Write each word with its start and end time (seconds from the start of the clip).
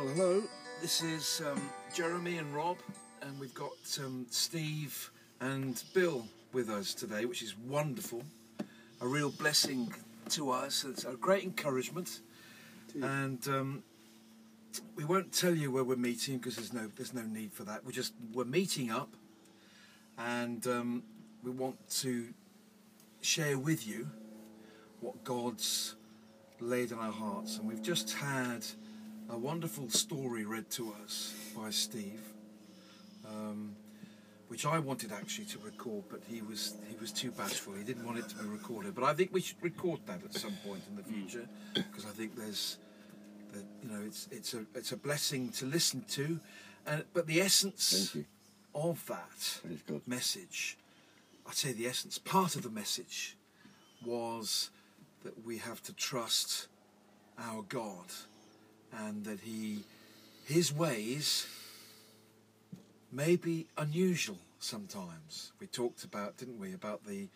Well, 0.00 0.14
hello. 0.14 0.42
This 0.80 1.02
is 1.02 1.42
um, 1.46 1.60
Jeremy 1.94 2.38
and 2.38 2.54
Rob, 2.54 2.78
and 3.20 3.38
we've 3.38 3.52
got 3.52 3.98
um, 4.02 4.24
Steve 4.30 5.10
and 5.42 5.82
Bill 5.92 6.26
with 6.54 6.70
us 6.70 6.94
today, 6.94 7.26
which 7.26 7.42
is 7.42 7.54
wonderful. 7.58 8.22
A 9.02 9.06
real 9.06 9.28
blessing 9.28 9.92
to 10.30 10.52
us. 10.52 10.86
It's 10.88 11.04
a 11.04 11.12
great 11.16 11.44
encouragement, 11.44 12.20
and 13.02 13.46
um, 13.48 13.82
we 14.96 15.04
won't 15.04 15.34
tell 15.34 15.54
you 15.54 15.70
where 15.70 15.84
we're 15.84 15.96
meeting 15.96 16.38
because 16.38 16.56
there's 16.56 16.72
no 16.72 16.90
there's 16.96 17.12
no 17.12 17.26
need 17.26 17.52
for 17.52 17.64
that. 17.64 17.84
We're 17.84 17.92
just 17.92 18.14
we're 18.32 18.46
meeting 18.46 18.90
up, 18.90 19.10
and 20.16 20.66
um, 20.66 21.02
we 21.44 21.50
want 21.50 21.76
to 21.98 22.32
share 23.20 23.58
with 23.58 23.86
you 23.86 24.08
what 25.02 25.22
God's 25.24 25.94
laid 26.58 26.90
on 26.90 27.00
our 27.00 27.12
hearts. 27.12 27.58
And 27.58 27.68
we've 27.68 27.82
just 27.82 28.14
had 28.14 28.64
a 29.32 29.38
wonderful 29.38 29.88
story 29.88 30.44
read 30.44 30.68
to 30.70 30.92
us 31.04 31.34
by 31.56 31.70
Steve, 31.70 32.20
um, 33.28 33.76
which 34.48 34.66
I 34.66 34.78
wanted 34.80 35.12
actually 35.12 35.44
to 35.46 35.58
record, 35.60 36.04
but 36.10 36.20
he 36.28 36.42
was 36.42 36.74
he 36.88 36.96
was 37.00 37.12
too 37.12 37.30
bashful. 37.30 37.74
He 37.74 37.84
didn't 37.84 38.04
want 38.04 38.18
it 38.18 38.28
to 38.30 38.36
be 38.36 38.48
recorded. 38.48 38.94
But 38.94 39.04
I 39.04 39.14
think 39.14 39.32
we 39.32 39.40
should 39.40 39.62
record 39.62 40.00
that 40.06 40.24
at 40.24 40.34
some 40.34 40.54
point 40.66 40.82
in 40.88 40.96
the 40.96 41.04
future 41.04 41.48
because 41.74 42.06
I 42.06 42.10
think 42.10 42.34
there's, 42.36 42.78
that 43.52 43.64
you 43.82 43.90
know, 43.90 44.02
it's 44.04 44.28
it's 44.32 44.54
a 44.54 44.64
it's 44.74 44.92
a 44.92 44.96
blessing 44.96 45.50
to 45.50 45.66
listen 45.66 46.04
to, 46.08 46.40
and 46.86 47.04
but 47.14 47.26
the 47.26 47.40
essence 47.40 48.16
of 48.74 49.06
that 49.06 50.08
message, 50.08 50.76
I'd 51.46 51.54
say 51.54 51.72
the 51.72 51.86
essence, 51.86 52.18
part 52.18 52.56
of 52.56 52.62
the 52.62 52.70
message 52.70 53.36
was 54.04 54.70
that 55.22 55.44
we 55.44 55.58
have 55.58 55.82
to 55.84 55.92
trust 55.92 56.66
our 57.38 57.62
God 57.62 58.06
and 58.92 59.24
that 59.24 59.40
He, 59.40 59.84
His 60.44 60.72
ways 60.72 61.46
may 63.12 63.36
be 63.36 63.66
unusual 63.76 64.38
sometimes. 64.58 65.52
We 65.60 65.66
talked 65.66 66.04
about, 66.04 66.36
didn't 66.36 66.58
we, 66.58 66.74
about 66.74 67.04
the 67.04 67.28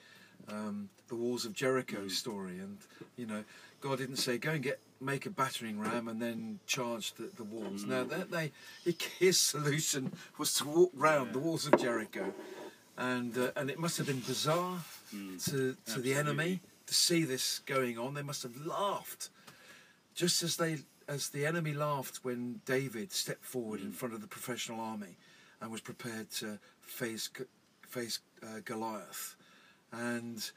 um, 0.48 0.90
the 1.08 1.14
walls 1.14 1.44
of 1.44 1.54
Jericho 1.54 2.08
story, 2.08 2.58
and 2.58 2.78
you 3.16 3.26
know, 3.26 3.44
God 3.80 3.98
didn't 3.98 4.16
say 4.16 4.38
go 4.38 4.50
and 4.50 4.62
get 4.62 4.80
make 5.00 5.26
a 5.26 5.30
battering 5.30 5.78
ram 5.78 6.08
and 6.08 6.20
then 6.20 6.58
charge 6.66 7.14
the, 7.14 7.30
the 7.36 7.44
walls. 7.44 7.84
No, 7.84 8.04
that 8.04 8.30
they 8.30 8.52
his 9.18 9.40
solution 9.40 10.12
was 10.38 10.54
to 10.54 10.64
walk 10.66 10.90
round 10.94 11.32
the 11.32 11.38
walls 11.38 11.66
of 11.66 11.78
Jericho, 11.78 12.32
and 12.96 13.36
uh, 13.36 13.50
and 13.56 13.70
it 13.70 13.78
must 13.78 13.98
have 13.98 14.06
been 14.06 14.20
bizarre 14.20 14.78
to 15.46 15.76
to 15.86 16.00
the 16.00 16.14
enemy 16.14 16.60
to 16.86 16.94
see 16.94 17.24
this 17.24 17.60
going 17.60 17.98
on. 17.98 18.14
They 18.14 18.22
must 18.22 18.42
have 18.42 18.56
laughed, 18.66 19.30
just 20.14 20.42
as 20.42 20.56
they 20.56 20.78
as 21.08 21.28
the 21.28 21.46
enemy 21.46 21.72
laughed 21.72 22.20
when 22.24 22.60
David 22.64 23.12
stepped 23.12 23.44
forward 23.44 23.80
in 23.80 23.92
front 23.92 24.14
of 24.14 24.20
the 24.20 24.26
professional 24.26 24.80
army 24.80 25.16
and 25.60 25.70
was 25.70 25.80
prepared 25.80 26.30
to 26.32 26.58
face 26.80 27.30
face 27.88 28.18
uh, 28.42 28.60
Goliath. 28.64 29.36
And 29.92 30.50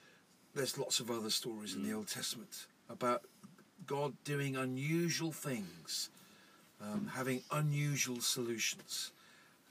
there's 0.56 0.78
lots 0.78 1.00
of 1.00 1.12
other 1.12 1.30
stories 1.30 1.76
in 1.76 1.84
the 1.84 1.94
Old 1.94 2.08
Testament 2.08 2.68
about 2.90 3.24
God 3.86 4.14
doing 4.24 4.56
unusual 4.56 5.32
things, 5.32 6.10
um, 6.82 7.12
having 7.14 7.44
unusual 7.52 8.22
solutions, 8.22 9.12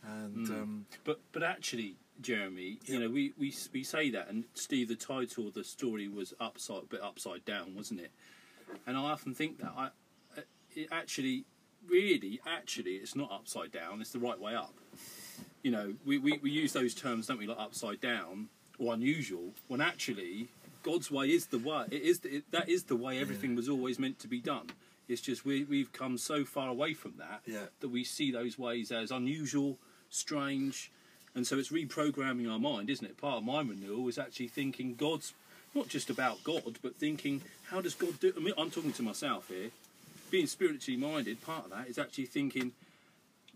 and 0.04 0.48
um, 0.48 0.86
But 1.04 1.20
but 1.32 1.42
actually, 1.42 1.96
Jeremy, 2.20 2.78
Yeah. 2.84 2.94
you 2.94 3.00
know, 3.00 3.10
we, 3.10 3.32
we 3.38 3.52
we 3.72 3.82
say 3.82 4.10
that, 4.10 4.28
and 4.28 4.44
Steve, 4.54 4.88
the 4.88 4.94
title 4.96 5.48
of 5.48 5.54
the 5.54 5.64
story 5.64 6.06
was 6.08 6.32
upside, 6.38 6.84
a 6.84 6.86
bit 6.86 7.02
upside 7.02 7.44
down, 7.44 7.74
wasn't 7.74 8.00
it? 8.00 8.12
And 8.86 8.96
I 8.96 9.00
often 9.10 9.34
think 9.34 9.58
that 9.58 9.72
I, 9.76 9.90
it 10.76 10.88
actually, 10.92 11.44
really, 11.88 12.40
actually, 12.46 12.92
it's 12.92 13.16
not 13.16 13.32
upside 13.32 13.72
down; 13.72 14.00
it's 14.00 14.12
the 14.12 14.18
right 14.18 14.38
way 14.38 14.54
up. 14.54 14.74
You 15.62 15.72
know, 15.72 15.94
we, 16.04 16.18
we, 16.18 16.38
we 16.38 16.50
use 16.50 16.72
those 16.72 16.94
terms, 16.94 17.26
don't 17.26 17.38
we, 17.38 17.46
like 17.46 17.58
upside 17.58 18.00
down 18.00 18.48
or 18.78 18.94
unusual, 18.94 19.52
when 19.66 19.80
actually 19.80 20.48
God's 20.84 21.10
way 21.10 21.26
is 21.30 21.46
the 21.46 21.58
way. 21.58 21.86
It 21.90 22.02
is 22.02 22.20
the, 22.20 22.36
it, 22.36 22.44
that 22.52 22.68
is 22.68 22.84
the 22.84 22.94
way 22.94 23.18
everything 23.20 23.56
was 23.56 23.68
always 23.68 23.98
meant 23.98 24.20
to 24.20 24.28
be 24.28 24.38
done. 24.38 24.66
It's 25.08 25.20
just 25.20 25.44
we 25.44 25.64
we've 25.64 25.92
come 25.92 26.18
so 26.18 26.44
far 26.44 26.68
away 26.68 26.94
from 26.94 27.14
that 27.18 27.40
Yeah. 27.46 27.66
that 27.80 27.88
we 27.88 28.04
see 28.04 28.30
those 28.30 28.58
ways 28.58 28.92
as 28.92 29.10
unusual, 29.10 29.78
strange, 30.10 30.92
and 31.34 31.46
so 31.46 31.58
it's 31.58 31.70
reprogramming 31.70 32.50
our 32.50 32.58
mind, 32.58 32.88
isn't 32.90 33.06
it? 33.06 33.16
Part 33.16 33.38
of 33.38 33.44
my 33.44 33.60
renewal 33.60 34.06
is 34.08 34.18
actually 34.18 34.48
thinking 34.48 34.94
God's 34.94 35.32
not 35.74 35.88
just 35.88 36.10
about 36.10 36.42
God, 36.44 36.78
but 36.82 36.96
thinking 36.96 37.42
how 37.70 37.80
does 37.80 37.94
God 37.94 38.18
do? 38.20 38.32
I 38.36 38.40
mean, 38.40 38.54
I'm 38.56 38.70
talking 38.70 38.92
to 38.94 39.02
myself 39.02 39.48
here. 39.48 39.70
Being 40.30 40.46
spiritually 40.46 40.98
minded, 41.00 41.40
part 41.42 41.64
of 41.64 41.70
that 41.70 41.88
is 41.88 41.98
actually 41.98 42.26
thinking 42.26 42.72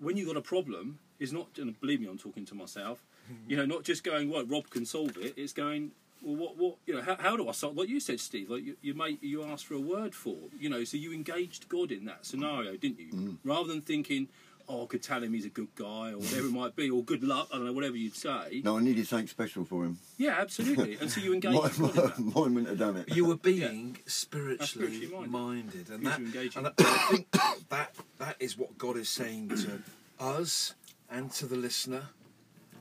when 0.00 0.16
you've 0.16 0.26
got 0.26 0.36
a 0.36 0.42
problem 0.42 0.98
is 1.18 1.32
not 1.32 1.46
and 1.58 1.78
believe 1.80 2.00
me 2.00 2.08
i'm 2.08 2.18
talking 2.18 2.44
to 2.46 2.54
myself 2.54 3.02
you 3.48 3.56
know 3.56 3.66
not 3.66 3.84
just 3.84 4.02
going 4.02 4.30
well 4.30 4.44
rob 4.44 4.68
can 4.70 4.84
solve 4.84 5.16
it 5.18 5.34
it's 5.36 5.52
going 5.52 5.92
well 6.22 6.36
what 6.36 6.56
what 6.56 6.74
you 6.86 6.94
know 6.94 7.02
how, 7.02 7.16
how 7.16 7.36
do 7.36 7.48
i 7.48 7.52
solve 7.52 7.76
what 7.76 7.88
you 7.88 8.00
said 8.00 8.18
steve 8.18 8.50
like 8.50 8.64
you, 8.64 8.76
you 8.82 8.94
made 8.94 9.22
you 9.22 9.44
asked 9.44 9.66
for 9.66 9.74
a 9.74 9.80
word 9.80 10.14
for 10.14 10.36
you 10.58 10.68
know 10.68 10.82
so 10.82 10.96
you 10.96 11.12
engaged 11.12 11.68
god 11.68 11.92
in 11.92 12.04
that 12.06 12.26
scenario 12.26 12.76
didn't 12.76 12.98
you? 12.98 13.12
Mm. 13.12 13.36
Rather 13.44 13.68
than 13.68 13.80
thinking 13.80 14.28
oh 14.72 14.84
i 14.84 14.86
could 14.86 15.02
tell 15.02 15.22
him 15.22 15.32
he's 15.32 15.44
a 15.44 15.50
good 15.50 15.68
guy 15.74 16.12
or 16.12 16.18
whatever 16.18 16.46
it 16.46 16.52
might 16.52 16.74
be 16.76 16.88
or 16.90 17.02
good 17.02 17.22
luck 17.24 17.48
i 17.52 17.56
don't 17.56 17.66
know 17.66 17.72
whatever 17.72 17.96
you'd 17.96 18.14
say 18.16 18.60
No, 18.64 18.78
I 18.78 18.80
needed 18.82 19.06
something 19.06 19.26
special 19.26 19.64
for 19.64 19.84
him. 19.84 19.98
yeah 20.16 20.36
absolutely 20.38 20.96
and 21.00 21.10
so 21.10 21.20
you 21.20 21.32
engaged 21.38 21.54
Mine, 21.78 21.90
god 21.92 21.96
in 21.96 22.04
that. 22.04 22.18
mine 22.18 22.54
wouldn't 22.54 22.68
have 22.68 22.78
done 22.78 22.96
it. 22.96 23.14
you 23.14 23.24
were 23.24 23.36
being 23.52 23.98
spiritually, 24.06 24.66
spiritually 24.96 25.26
minded. 25.28 25.88
minded. 25.88 25.90
and 25.90 26.00
Because 26.00 26.16
that, 26.16 26.18
you're 26.20 26.26
engaging. 26.28 26.66
and 26.66 26.74
I 26.78 27.08
think 27.10 27.30
that 27.70 27.94
that 28.18 28.36
is 28.38 28.56
what 28.56 28.78
God 28.78 28.96
is 28.96 29.08
saying 29.08 29.48
to 29.50 29.82
us 30.20 30.74
and 31.10 31.30
to 31.32 31.46
the 31.46 31.56
listener. 31.56 32.02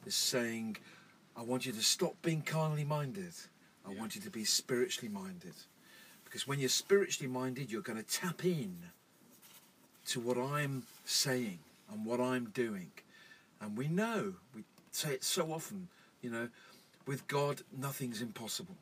Is 0.06 0.16
saying, 0.16 0.78
I 1.38 1.44
want 1.44 1.66
you 1.66 1.72
to 1.74 1.82
stop 1.82 2.16
being 2.24 2.42
carnally 2.42 2.86
minded. 2.86 3.34
I 3.88 3.94
want 3.94 4.16
you 4.16 4.22
to 4.22 4.30
be 4.30 4.44
spiritually 4.46 5.12
minded, 5.14 5.54
because 6.26 6.48
when 6.48 6.58
you're 6.60 6.70
spiritually 6.70 7.32
minded, 7.32 7.72
you're 7.72 7.82
going 7.82 8.02
to 8.02 8.10
tap 8.10 8.44
in 8.46 8.78
to 10.08 10.20
what 10.20 10.38
I'm 10.38 10.84
saying 11.06 11.60
and 11.92 12.06
what 12.06 12.20
I'm 12.20 12.46
doing, 12.46 12.92
and 13.62 13.78
we 13.78 13.88
know 13.88 14.34
we 14.56 14.64
say 14.92 15.14
it 15.14 15.24
so 15.24 15.52
often. 15.52 15.88
You 16.22 16.32
know, 16.32 16.50
with 17.06 17.28
God, 17.28 17.62
nothing's 17.78 18.22
impossible. 18.22 18.76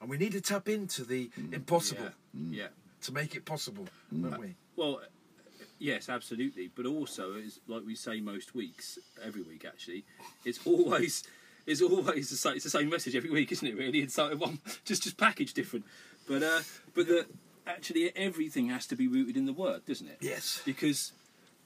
And 0.00 0.10
we 0.10 0.18
need 0.18 0.32
to 0.32 0.40
tap 0.40 0.68
into 0.68 1.04
the 1.04 1.30
mm. 1.38 1.54
impossible 1.54 2.10
yeah 2.34 2.62
yeah 2.62 2.66
to 3.02 3.12
make 3.12 3.34
it 3.34 3.44
possible, 3.44 3.86
mm. 4.14 4.22
don't 4.22 4.40
we? 4.40 4.46
Uh, 4.46 4.50
well, 4.76 5.00
uh, 5.02 5.06
yes, 5.78 6.08
absolutely. 6.08 6.70
But 6.74 6.86
also, 6.86 7.34
it's 7.34 7.60
like 7.66 7.82
we 7.84 7.94
say 7.94 8.20
most 8.20 8.54
weeks, 8.54 8.98
every 9.24 9.42
week 9.42 9.64
actually, 9.66 10.04
it's 10.44 10.60
always 10.66 11.24
it's 11.66 11.82
always 11.82 12.30
the 12.30 12.36
same, 12.36 12.54
it's 12.54 12.64
the 12.64 12.70
same 12.70 12.88
message 12.88 13.14
every 13.14 13.30
week, 13.30 13.52
isn't 13.52 13.66
it? 13.66 13.76
Really, 13.76 14.00
it's 14.00 14.18
like 14.18 14.38
one 14.38 14.58
just 14.84 15.02
just 15.02 15.16
packaged 15.16 15.54
different. 15.54 15.84
But 16.28 16.42
uh, 16.42 16.60
but 16.94 17.06
the 17.06 17.26
actually 17.66 18.14
everything 18.16 18.68
has 18.68 18.86
to 18.88 18.96
be 18.96 19.08
rooted 19.08 19.36
in 19.36 19.46
the 19.46 19.52
word, 19.52 19.84
doesn't 19.86 20.08
it? 20.08 20.18
Yes. 20.20 20.62
Because 20.64 21.12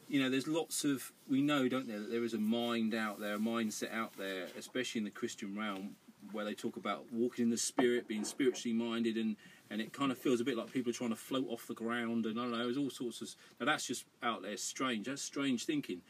you 0.09 0.23
know, 0.23 0.31
there's 0.31 0.47
lots 0.47 0.85
of 0.85 1.13
we 1.29 1.43
know, 1.43 1.69
don't 1.69 1.89
there, 1.89 2.01
that 2.01 2.11
there 2.11 2.25
is 2.25 2.35
a 2.35 2.39
mind 2.39 2.95
out 2.95 3.21
there, 3.21 3.35
a 3.35 3.39
mindset 3.39 3.93
out 3.93 4.17
there, 4.17 4.47
especially 4.59 5.01
in 5.01 5.05
the 5.05 5.11
Christian 5.11 5.57
realm, 5.57 5.97
where 6.33 6.45
they 6.45 6.55
talk 6.55 6.77
about 6.77 7.05
walking 7.13 7.45
in 7.45 7.51
the 7.51 7.57
spirit, 7.57 8.09
being 8.09 8.25
spiritually 8.25 8.75
minded, 8.75 9.17
and 9.17 9.37
and 9.71 9.81
it 9.81 9.93
kind 9.93 10.13
of 10.13 10.19
feels 10.19 10.41
a 10.41 10.45
bit 10.45 10.57
like 10.57 10.73
people 10.73 10.91
are 10.91 10.95
trying 10.95 11.11
to 11.11 11.17
float 11.17 11.47
off 11.49 11.67
the 11.67 11.75
ground, 11.75 12.25
and 12.27 12.39
I 12.39 12.43
don't 12.43 12.53
know, 12.53 12.59
there's 12.59 12.77
all 12.77 12.91
sorts 12.91 13.21
of. 13.21 13.35
Now 13.59 13.67
that's 13.67 13.87
just 13.87 14.05
out 14.23 14.43
there, 14.43 14.57
strange. 14.57 15.07
That's 15.07 15.23
strange 15.23 15.65
thinking. 15.65 16.03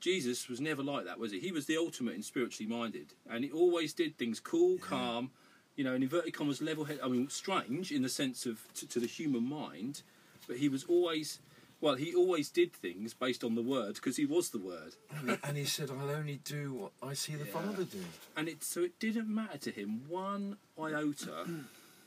Jesus 0.00 0.48
was 0.48 0.60
never 0.60 0.82
like 0.82 1.06
that, 1.06 1.18
was 1.18 1.32
he? 1.32 1.40
He 1.40 1.50
was 1.50 1.66
the 1.66 1.76
ultimate 1.76 2.14
in 2.14 2.22
spiritually 2.22 2.70
minded, 2.70 3.14
and 3.28 3.44
he 3.44 3.50
always 3.50 3.92
did 3.92 4.16
things 4.16 4.38
cool, 4.38 4.78
calm, 4.78 5.30
you 5.74 5.84
know, 5.84 5.94
in 5.94 6.02
inverted 6.02 6.34
commas, 6.34 6.62
level 6.62 6.84
head. 6.84 7.00
I 7.02 7.08
mean, 7.08 7.28
strange 7.28 7.90
in 7.90 8.02
the 8.02 8.08
sense 8.08 8.46
of 8.46 8.60
to, 8.74 8.86
to 8.88 9.00
the 9.00 9.06
human 9.06 9.48
mind, 9.48 10.02
but 10.46 10.58
he 10.58 10.68
was 10.68 10.84
always, 10.84 11.40
well, 11.80 11.94
he 11.94 12.14
always 12.14 12.50
did 12.50 12.72
things 12.72 13.14
based 13.14 13.44
on 13.44 13.54
the 13.54 13.62
word 13.62 13.94
because 13.94 14.16
he 14.16 14.26
was 14.26 14.50
the 14.50 14.58
word, 14.58 14.94
And 15.16 15.30
he, 15.30 15.36
and 15.44 15.56
he 15.56 15.64
said, 15.64 15.90
I'll 15.90 16.10
only 16.10 16.40
do 16.44 16.72
what 16.74 16.92
I 17.02 17.14
see 17.14 17.34
the 17.34 17.44
Yeah. 17.44 17.52
Father 17.52 17.84
do. 17.84 17.98
and 18.36 18.48
it 18.48 18.64
so 18.64 18.82
it 18.82 18.98
didn't 18.98 19.28
matter 19.28 19.58
to 19.58 19.70
him 19.70 20.02
one 20.08 20.56
iota 20.78 21.46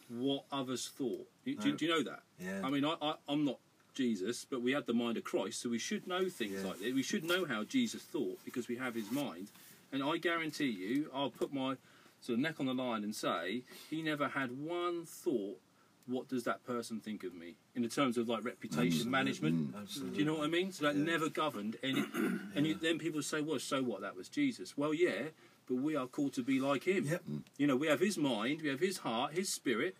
what 0.10 0.44
others 0.52 0.88
thought. 0.90 1.28
Do, 1.46 1.56
do- 1.56 1.72
No. 1.72 1.76
do 1.78 1.86
you 1.86 1.92
know 1.92 2.04
that? 2.04 2.24
Yeah. 2.40 2.62
I 2.64 2.70
mean, 2.70 2.84
I, 2.84 2.96
I, 3.02 3.16
I'm 3.30 3.46
not 3.46 3.60
Jesus, 3.94 4.46
but 4.50 4.62
we 4.62 4.72
have 4.74 4.86
the 4.86 4.94
mind 4.94 5.18
of 5.18 5.24
Christ, 5.24 5.62
so 5.62 5.70
we 5.70 5.80
should 5.80 6.06
know 6.08 6.28
things 6.30 6.62
Yeah. 6.62 6.68
like 6.70 6.80
that. 6.80 6.94
We 6.94 7.04
should 7.04 7.24
know 7.24 7.46
how 7.46 7.64
Jesus 7.64 8.02
thought 8.02 8.40
because 8.44 8.68
we 8.68 8.76
have 8.78 8.96
his 8.96 9.10
mind. 9.12 9.48
And 9.94 10.04
I 10.04 10.18
guarantee 10.18 10.70
you, 10.70 11.10
I'll 11.14 11.30
put 11.30 11.54
my 11.54 11.76
sort 12.22 12.36
of 12.38 12.40
neck 12.40 12.56
on 12.60 12.66
the 12.66 12.74
line 12.74 13.04
and 13.04 13.16
say 13.16 13.64
he 13.90 14.02
never 14.02 14.28
had 14.30 14.52
one 14.52 15.06
thought. 15.06 15.60
What 16.08 16.28
does 16.28 16.44
that 16.44 16.66
person 16.66 17.00
think 17.00 17.24
of 17.24 17.34
me 17.34 17.56
in 17.76 17.82
the 17.84 17.88
terms 17.88 18.18
of 18.18 18.28
like 18.28 18.44
reputation 18.44 19.08
mm. 19.08 19.12
management? 19.12 19.74
Mm. 19.74 19.82
Absolutely. 19.82 20.14
Do 20.14 20.20
you 20.20 20.26
know 20.26 20.36
what 20.36 20.44
I 20.46 20.48
mean? 20.48 20.72
So 20.72 20.86
that 20.86 20.96
Yeah. 20.96 21.04
never 21.04 21.30
governed 21.30 21.78
any. 21.84 22.04
And 22.56 22.68
you, 22.68 22.76
then 22.76 22.98
people 23.00 23.22
say, 23.22 23.42
"Well, 23.42 23.60
so 23.60 23.82
what? 23.82 24.02
That 24.02 24.16
was 24.16 24.28
Jesus." 24.28 24.78
Well, 24.78 24.94
yeah, 24.94 25.30
but 25.68 25.76
we 25.76 25.96
are 25.96 26.08
called 26.08 26.34
to 26.34 26.44
be 26.44 26.60
like 26.60 26.84
him. 26.84 27.06
Yep. 27.06 27.24
Mm. 27.30 27.42
You 27.58 27.68
know, 27.68 27.76
we 27.78 27.88
have 27.88 28.00
his 28.00 28.18
mind, 28.18 28.62
we 28.62 28.70
have 28.70 28.80
his 28.80 28.98
heart, 28.98 29.34
his 29.34 29.50
spirit. 29.50 29.96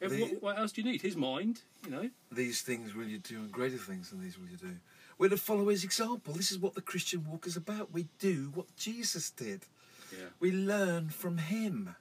Every- 0.00 0.18
The- 0.18 0.22
what, 0.24 0.42
what 0.42 0.58
else 0.58 0.72
do 0.72 0.82
you 0.82 0.90
need? 0.90 1.02
His 1.02 1.16
mind. 1.16 1.62
You 1.84 1.90
know. 1.90 2.10
These 2.30 2.62
things 2.62 2.94
will 2.94 3.06
you 3.06 3.18
do, 3.18 3.36
and 3.38 3.50
greater 3.50 3.78
things 3.78 4.10
than 4.10 4.20
these 4.20 4.38
will 4.38 4.48
you 4.48 4.56
do. 4.56 4.76
we're 5.18 5.30
to 5.30 5.36
follow 5.36 5.68
his 5.68 5.82
example. 5.84 6.34
This 6.34 6.50
is 6.52 6.58
what 6.58 6.74
the 6.74 6.82
Christian 6.82 7.24
walk 7.28 7.46
is 7.46 7.56
about. 7.56 7.92
We 7.92 8.06
do 8.18 8.50
what 8.54 8.66
Jesus 8.76 9.30
did. 9.30 9.62
Yeah. 10.12 10.26
We 10.38 10.52
learn 10.52 11.08
from 11.08 11.38
him. 11.38 11.96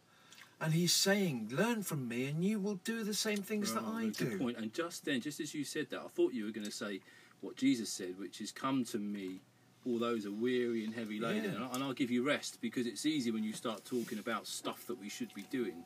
And 0.59 0.73
he's 0.73 0.93
saying, 0.93 1.49
Learn 1.51 1.83
from 1.83 2.07
me, 2.07 2.27
and 2.27 2.43
you 2.43 2.59
will 2.59 2.75
do 2.83 3.03
the 3.03 3.13
same 3.13 3.37
things 3.37 3.73
that 3.73 3.83
I 3.83 4.03
Right, 4.05 4.13
do. 4.13 4.25
Good 4.29 4.39
point. 4.39 4.57
And 4.57 4.73
just 4.73 5.05
then, 5.05 5.21
just 5.21 5.39
as 5.39 5.53
you 5.53 5.63
said 5.65 5.87
that, 5.89 5.99
I 5.99 6.07
thought 6.07 6.33
you 6.33 6.45
were 6.45 6.51
going 6.51 6.65
to 6.65 6.71
say 6.71 7.01
what 7.41 7.55
Jesus 7.57 7.89
said, 7.89 8.17
which 8.17 8.39
is, 8.39 8.51
"Come 8.51 8.85
to 8.85 8.97
me, 8.97 9.41
all 9.85 9.99
those 9.99 10.25
are 10.25 10.31
weary 10.31 10.83
and 10.85 10.93
heavy 10.93 11.19
laden, 11.19 11.43
Yeah. 11.43 11.55
and, 11.57 11.63
I, 11.65 11.73
and 11.75 11.83
I'll 11.83 11.93
give 11.93 12.09
you 12.09 12.23
rest." 12.23 12.59
Because 12.61 12.87
it's 12.87 13.05
easy 13.05 13.31
when 13.31 13.43
you 13.43 13.51
start 13.53 13.83
talking 13.85 14.17
about 14.17 14.47
stuff 14.47 14.87
that 14.87 14.99
we 14.99 15.09
should 15.09 15.33
be 15.33 15.43
doing 15.51 15.83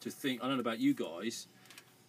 to 0.00 0.10
think. 0.10 0.42
I 0.42 0.48
don't 0.48 0.56
know 0.56 0.60
about 0.60 0.80
you 0.80 0.92
guys, 0.92 1.46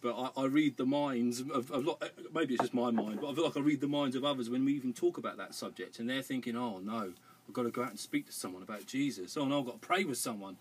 but 0.02 0.14
I, 0.36 0.42
I 0.42 0.44
read 0.44 0.76
the 0.76 0.84
minds 0.84 1.40
of, 1.40 1.70
of 1.70 1.84
lot, 1.86 2.02
uh, 2.02 2.08
maybe 2.34 2.54
it's 2.54 2.62
just 2.62 2.74
my 2.74 2.90
mind, 2.90 3.20
but 3.22 3.30
I 3.30 3.34
feel 3.34 3.44
like 3.44 3.56
I 3.56 3.60
read 3.60 3.80
the 3.80 3.88
minds 3.88 4.14
of 4.16 4.24
others 4.24 4.50
when 4.50 4.66
we 4.66 4.74
even 4.74 4.92
talk 4.92 5.16
about 5.16 5.38
that 5.38 5.54
subject, 5.54 5.98
and 5.98 6.08
they're 6.10 6.20
thinking, 6.22 6.56
"Oh 6.56 6.78
no, 6.78 7.14
I've 7.48 7.54
got 7.54 7.62
to 7.62 7.70
go 7.70 7.82
out 7.82 7.90
and 7.90 7.98
speak 7.98 8.26
to 8.26 8.32
someone 8.32 8.62
about 8.62 8.86
Jesus. 8.86 9.34
Oh 9.38 9.46
no, 9.46 9.60
I've 9.60 9.64
got 9.66 9.80
to 9.80 9.86
pray 9.86 10.04
with 10.04 10.18
someone." 10.18 10.58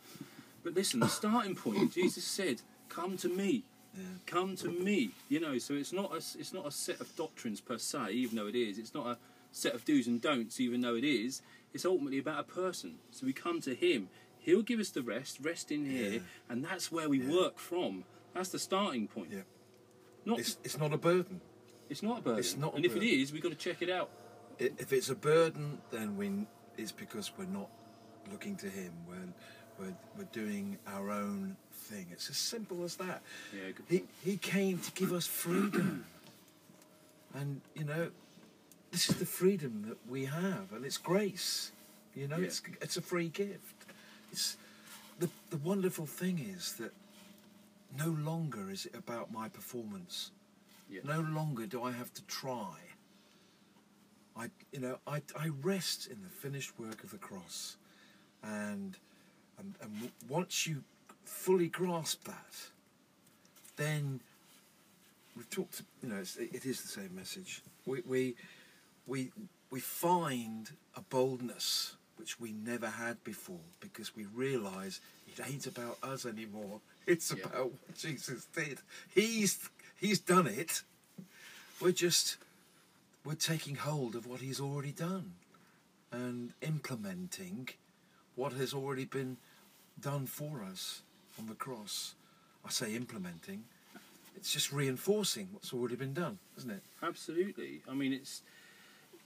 But 0.66 0.74
listen, 0.74 1.00
the 1.00 1.08
starting 1.08 1.56
point, 1.56 1.94
Jesus 1.94 2.24
said, 2.26 2.64
"Come 2.90 3.16
to 3.18 3.30
me." 3.30 3.64
Yeah. 3.98 4.02
come 4.26 4.58
to 4.58 4.68
me 4.68 5.12
you 5.30 5.40
know 5.40 5.58
so 5.58 5.74
it's 5.74 5.94
not 5.94 6.12
a, 6.12 6.18
it's 6.18 6.52
not 6.52 6.68
a 6.68 6.72
set 6.72 7.00
of 7.00 7.16
doctrines 7.16 7.62
per 7.62 7.78
se 7.78 8.12
even 8.12 8.36
though 8.36 8.48
it 8.48 8.54
is 8.54 8.78
it's 8.78 8.94
not 8.94 9.08
a 9.08 9.18
set 9.54 9.74
of 9.74 9.86
do's 9.86 10.06
and 10.08 10.22
don'ts 10.22 10.60
even 10.60 10.82
though 10.82 10.96
it 10.96 11.06
is 11.06 11.42
it's 11.74 11.86
ultimately 11.86 12.18
about 12.20 12.42
a 12.42 12.44
person 12.44 12.96
so 13.12 13.26
we 13.26 13.32
come 13.32 13.62
to 13.62 13.74
him 13.74 14.10
he'll 14.40 14.62
give 14.62 14.82
us 14.82 14.90
the 14.90 15.02
rest 15.02 15.38
rest 15.42 15.72
in 15.72 15.86
here 15.90 16.12
Yeah. 16.16 16.20
and 16.50 16.62
that's 16.62 16.92
where 16.92 17.08
we 17.08 17.22
Yeah. 17.22 17.32
work 17.32 17.58
from 17.58 18.04
that's 18.34 18.50
the 18.50 18.60
starting 18.60 19.08
point 19.08 19.30
Yeah. 19.32 19.44
not 20.26 20.40
It's, 20.40 20.58
it's 20.66 20.78
not 20.78 20.92
a 20.92 20.98
burden. 20.98 21.40
it's 21.90 22.04
not 22.04 22.18
a 22.20 22.22
burden 22.22 22.40
it's 22.40 22.58
not 22.58 22.76
and 22.76 22.84
if 22.84 22.98
it 22.98 23.04
is 23.04 23.32
we've 23.32 23.42
got 23.42 23.54
to 23.54 23.64
check 23.68 23.82
it 23.82 23.90
out 23.90 24.10
If 24.60 24.92
it's 24.92 25.08
a 25.08 25.16
burden, 25.16 25.78
then 25.90 26.18
we, 26.18 26.48
it's 26.78 26.92
because 26.92 27.32
we're 27.38 27.46
not 27.62 27.70
looking 28.30 28.58
to 28.58 28.68
him. 28.70 28.92
We're, 29.08 29.34
we're, 29.80 29.94
we're 30.18 30.24
doing 30.32 30.78
our 30.88 31.10
own 31.12 31.56
thing. 31.74 32.08
It's 32.12 32.30
as 32.30 32.38
simple 32.38 32.84
as 32.84 32.96
that. 32.98 33.22
yeah 33.54 33.72
He, 33.90 34.04
he 34.24 34.38
came 34.38 34.80
to 34.80 34.92
give 34.92 35.12
us 35.14 35.28
freedom. 35.28 36.06
and, 37.34 37.62
you 37.76 37.84
know, 37.84 38.10
this 38.92 39.10
is 39.10 39.18
the 39.18 39.26
freedom 39.26 39.86
that 39.90 39.98
we 40.10 40.26
have, 40.26 40.72
and 40.74 40.86
it's 40.86 40.98
grace. 40.98 41.72
You 42.16 42.28
know, 42.28 42.38
Yeah. 42.38 42.46
it's, 42.46 42.62
it's 42.82 42.98
a 42.98 43.02
free 43.02 43.28
gift. 43.28 43.76
It's, 44.32 44.58
the, 45.20 45.30
the 45.50 45.58
wonderful 45.58 46.06
thing 46.06 46.40
is 46.40 46.74
that 46.74 46.92
no 47.98 48.10
longer 48.10 48.70
is 48.72 48.86
it 48.86 48.96
about 48.96 49.32
my 49.32 49.48
performance. 49.50 50.32
Yeah. 50.90 51.02
No 51.04 51.22
longer 51.22 51.66
do 51.66 51.84
I 51.84 51.92
have 51.92 52.14
to 52.14 52.22
try. 52.24 52.76
I, 54.38 54.50
you 54.72 54.80
know, 54.82 55.00
I, 55.08 55.22
I 55.38 55.50
rest 55.62 56.08
in 56.08 56.22
the 56.22 56.30
finished 56.30 56.78
work 56.80 57.04
of 57.04 57.12
the 57.12 57.18
cross, 57.18 57.78
and 58.44 58.98
and, 59.60 59.74
and 59.82 60.12
once 60.30 60.68
you 60.68 60.84
fully 61.24 61.68
grasp 61.68 62.24
that, 62.26 62.56
then 63.78 64.20
we've 65.36 65.50
talked. 65.50 65.82
You 66.02 66.10
know, 66.10 66.18
it's, 66.18 66.38
it 66.38 66.66
is 66.66 66.82
the 66.82 66.88
same 66.88 67.16
message. 67.16 67.62
We 67.86 68.02
we 68.06 68.36
we 69.08 69.32
we 69.72 69.80
find 69.80 70.72
a 70.96 71.02
boldness 71.02 71.96
which 72.18 72.40
we 72.40 72.54
never 72.54 72.88
had 72.88 73.22
before 73.24 73.60
because 73.82 74.16
we 74.16 74.26
realise 74.26 75.02
it 75.28 75.42
ain't 75.46 75.68
about 75.68 75.98
us 76.04 76.26
anymore. 76.26 76.80
It's 77.08 77.32
Yeah. 77.32 77.46
about 77.46 77.72
what 77.72 77.96
Jesus 77.96 78.46
did. 78.46 78.80
He's 79.14 79.70
he's 79.96 80.20
done 80.20 80.48
it. 80.48 80.82
We're 81.80 81.92
just 81.92 82.38
we're 83.24 83.36
taking 83.36 83.76
hold 83.76 84.16
of 84.16 84.26
what 84.26 84.40
he's 84.42 84.60
already 84.60 84.92
done 84.92 85.34
and 86.12 86.54
implementing 86.62 87.70
what 88.36 88.54
has 88.54 88.74
already 88.74 89.06
been 89.06 89.38
done 90.00 90.26
for 90.26 90.64
us 90.64 91.02
on 91.40 91.48
the 91.48 91.56
cross. 91.56 92.16
I 92.66 92.70
say 92.70 92.96
implementing, 92.96 93.66
it's 94.36 94.52
just 94.52 94.72
reinforcing 94.72 95.50
what's 95.52 95.74
already 95.74 95.96
been 95.96 96.14
done, 96.14 96.40
isn't 96.58 96.72
it? 96.72 96.84
Absolutely. 97.02 97.82
I 97.90 97.94
mean, 97.94 98.14
it's. 98.14 98.42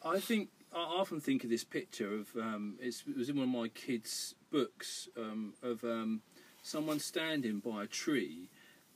I 0.04 0.20
think 0.20 0.50
I 0.74 0.78
often 0.80 1.20
think 1.20 1.44
of 1.44 1.50
this 1.50 1.64
picture 1.64 2.14
of 2.14 2.28
um, 2.36 2.76
it 2.80 2.96
was 3.18 3.30
in 3.30 3.38
one 3.38 3.44
of 3.44 3.54
my 3.54 3.68
kids' 3.70 4.36
books 4.52 5.10
um, 5.18 5.54
of 5.64 5.84
um, 5.84 6.22
someone 6.62 7.00
standing 7.00 7.60
by 7.60 7.84
a 7.84 7.88
tree, 7.88 8.50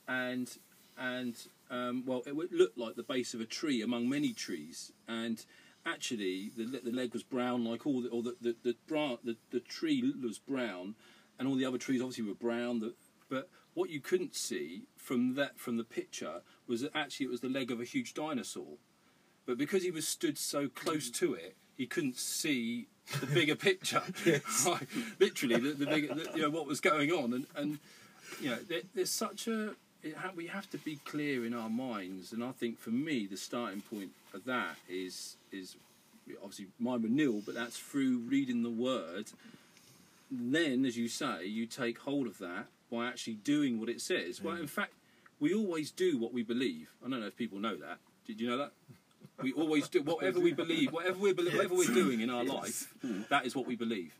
and 0.06 0.56
and 0.98 1.36
um, 1.70 2.04
well, 2.06 2.22
it 2.26 2.52
looked 2.52 2.78
like 2.78 2.94
the 2.96 3.02
base 3.02 3.34
of 3.34 3.40
a 3.40 3.46
tree 3.46 3.82
among 3.82 4.08
many 4.08 4.32
trees, 4.32 4.92
and 5.08 5.44
actually 5.84 6.50
the 6.56 6.64
the 6.64 6.92
leg 6.92 7.12
was 7.12 7.22
brown, 7.22 7.64
like 7.64 7.86
all 7.86 8.00
the 8.00 8.08
or 8.08 8.22
the 8.22 8.36
the 8.40 8.56
the, 8.62 8.76
bra- 8.86 9.18
the, 9.24 9.36
the 9.50 9.60
tree 9.60 10.14
was 10.22 10.38
brown, 10.38 10.94
and 11.38 11.48
all 11.48 11.56
the 11.56 11.64
other 11.64 11.78
trees 11.78 12.00
obviously 12.00 12.24
were 12.24 12.34
brown. 12.34 12.80
The, 12.80 12.94
but 13.28 13.48
what 13.74 13.90
you 13.90 14.00
couldn't 14.00 14.34
see 14.34 14.82
from 14.96 15.34
that 15.34 15.58
from 15.58 15.76
the 15.76 15.84
picture 15.84 16.42
was 16.66 16.82
that 16.82 16.92
actually 16.94 17.26
it 17.26 17.30
was 17.30 17.40
the 17.40 17.48
leg 17.48 17.70
of 17.70 17.80
a 17.80 17.84
huge 17.84 18.14
dinosaur. 18.14 18.78
But 19.46 19.58
because 19.58 19.82
he 19.82 19.90
was 19.90 20.08
stood 20.08 20.38
so 20.38 20.68
close 20.68 21.10
to 21.10 21.34
it, 21.34 21.56
he 21.76 21.86
couldn't 21.86 22.16
see 22.16 22.86
the 23.20 23.26
bigger 23.26 23.56
picture. 23.56 24.02
Right, 24.66 24.86
literally, 25.18 25.56
the, 25.56 25.72
the 25.72 25.86
bigger, 25.86 26.14
the, 26.14 26.30
you 26.34 26.42
know, 26.42 26.50
what 26.50 26.66
was 26.66 26.80
going 26.80 27.10
on, 27.10 27.32
and 27.34 27.46
and 27.54 27.78
you 28.40 28.50
know, 28.50 28.58
there, 28.68 28.80
there's 28.94 29.10
such 29.10 29.48
a 29.48 29.74
it 30.02 30.16
ha- 30.16 30.32
we 30.34 30.46
have 30.46 30.68
to 30.70 30.78
be 30.78 30.96
clear 31.04 31.44
in 31.44 31.54
our 31.54 31.68
minds, 31.68 32.32
and 32.32 32.44
I 32.44 32.52
think 32.52 32.78
for 32.78 32.90
me, 32.90 33.26
the 33.26 33.36
starting 33.36 33.82
point 33.82 34.10
of 34.32 34.44
that 34.44 34.76
is 34.88 35.36
is 35.52 35.76
obviously 36.42 36.66
mine 36.78 37.02
with 37.02 37.10
nil, 37.10 37.42
but 37.44 37.54
that's 37.54 37.78
through 37.78 38.18
reading 38.18 38.62
the 38.62 38.70
word. 38.70 39.26
Then, 40.36 40.84
as 40.84 40.96
you 40.96 41.08
say, 41.08 41.46
you 41.46 41.66
take 41.66 41.98
hold 41.98 42.26
of 42.26 42.38
that 42.38 42.66
by 42.90 43.06
actually 43.06 43.34
doing 43.34 43.78
what 43.78 43.88
it 43.88 44.00
says. 44.00 44.42
Well, 44.42 44.56
in 44.56 44.64
mm. 44.64 44.68
fact, 44.68 44.94
we 45.38 45.54
always 45.54 45.90
do 45.90 46.18
what 46.18 46.32
we 46.32 46.42
believe. 46.42 46.90
I 47.04 47.08
don't 47.08 47.20
know 47.20 47.26
if 47.26 47.36
people 47.36 47.58
know 47.58 47.76
that. 47.76 47.98
Did 48.26 48.40
you 48.40 48.48
know 48.48 48.58
that? 48.58 48.72
We 49.42 49.52
always 49.52 49.88
do 49.88 50.02
whatever 50.02 50.40
we 50.40 50.52
believe, 50.52 50.92
whatever 50.92 51.18
we 51.18 51.32
believe, 51.32 51.54
whatever 51.54 51.74
we're 51.74 51.92
doing 51.92 52.20
in 52.20 52.30
our 52.30 52.44
life. 52.44 52.94
That 53.30 53.46
is 53.46 53.54
what 53.54 53.66
we 53.66 53.76
believe. 53.76 54.14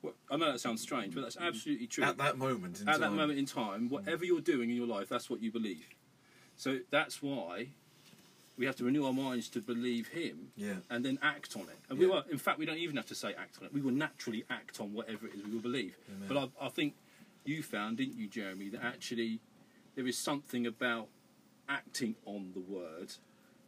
Well, 0.00 0.14
I 0.30 0.36
know 0.36 0.50
that 0.50 0.60
sounds 0.60 0.80
strange, 0.82 1.14
but 1.14 1.22
that's 1.22 1.36
mm. 1.36 1.46
absolutely 1.46 1.86
true. 1.86 2.04
At 2.04 2.18
that 2.18 2.36
moment 2.36 2.80
in 2.80 2.88
At 2.88 2.92
time. 2.92 3.00
that 3.02 3.12
moment 3.12 3.38
in 3.38 3.46
time, 3.46 3.88
whatever 3.88 4.24
you're 4.24 4.40
doing 4.40 4.70
in 4.70 4.76
your 4.76 4.86
life, 4.86 5.08
that's 5.08 5.30
what 5.30 5.42
you 5.42 5.52
believe. 5.52 5.88
So 6.56 6.80
that's 6.90 7.22
why 7.22 7.68
we 8.56 8.66
have 8.66 8.76
to 8.76 8.84
renew 8.84 9.06
our 9.06 9.12
minds 9.12 9.48
to 9.50 9.60
believe 9.60 10.08
Him, 10.08 10.52
Yeah. 10.56 10.76
and 10.90 11.04
then 11.04 11.18
act 11.22 11.56
on 11.56 11.62
it. 11.62 11.78
And 11.88 11.98
we 11.98 12.06
Yeah. 12.06 12.12
will, 12.12 12.22
in 12.30 12.38
fact, 12.38 12.58
we 12.58 12.66
don't 12.66 12.78
even 12.78 12.96
have 12.96 13.06
to 13.06 13.14
say 13.14 13.34
act 13.34 13.58
on 13.58 13.64
it. 13.66 13.72
We 13.72 13.80
will 13.80 13.92
naturally 13.92 14.44
act 14.50 14.80
on 14.80 14.92
whatever 14.92 15.26
it 15.26 15.34
is 15.34 15.42
we 15.44 15.50
will 15.52 15.60
believe. 15.60 15.96
Amen. 16.10 16.28
But 16.28 16.36
I, 16.60 16.66
I 16.66 16.68
think 16.68 16.94
you 17.44 17.62
found, 17.62 17.96
didn't 17.96 18.16
you, 18.16 18.28
Jeremy, 18.28 18.68
that 18.70 18.82
actually 18.84 19.40
there 19.94 20.06
is 20.06 20.16
something 20.18 20.66
about 20.66 21.08
acting 21.68 22.14
on 22.26 22.52
the 22.54 22.60
word 22.60 23.14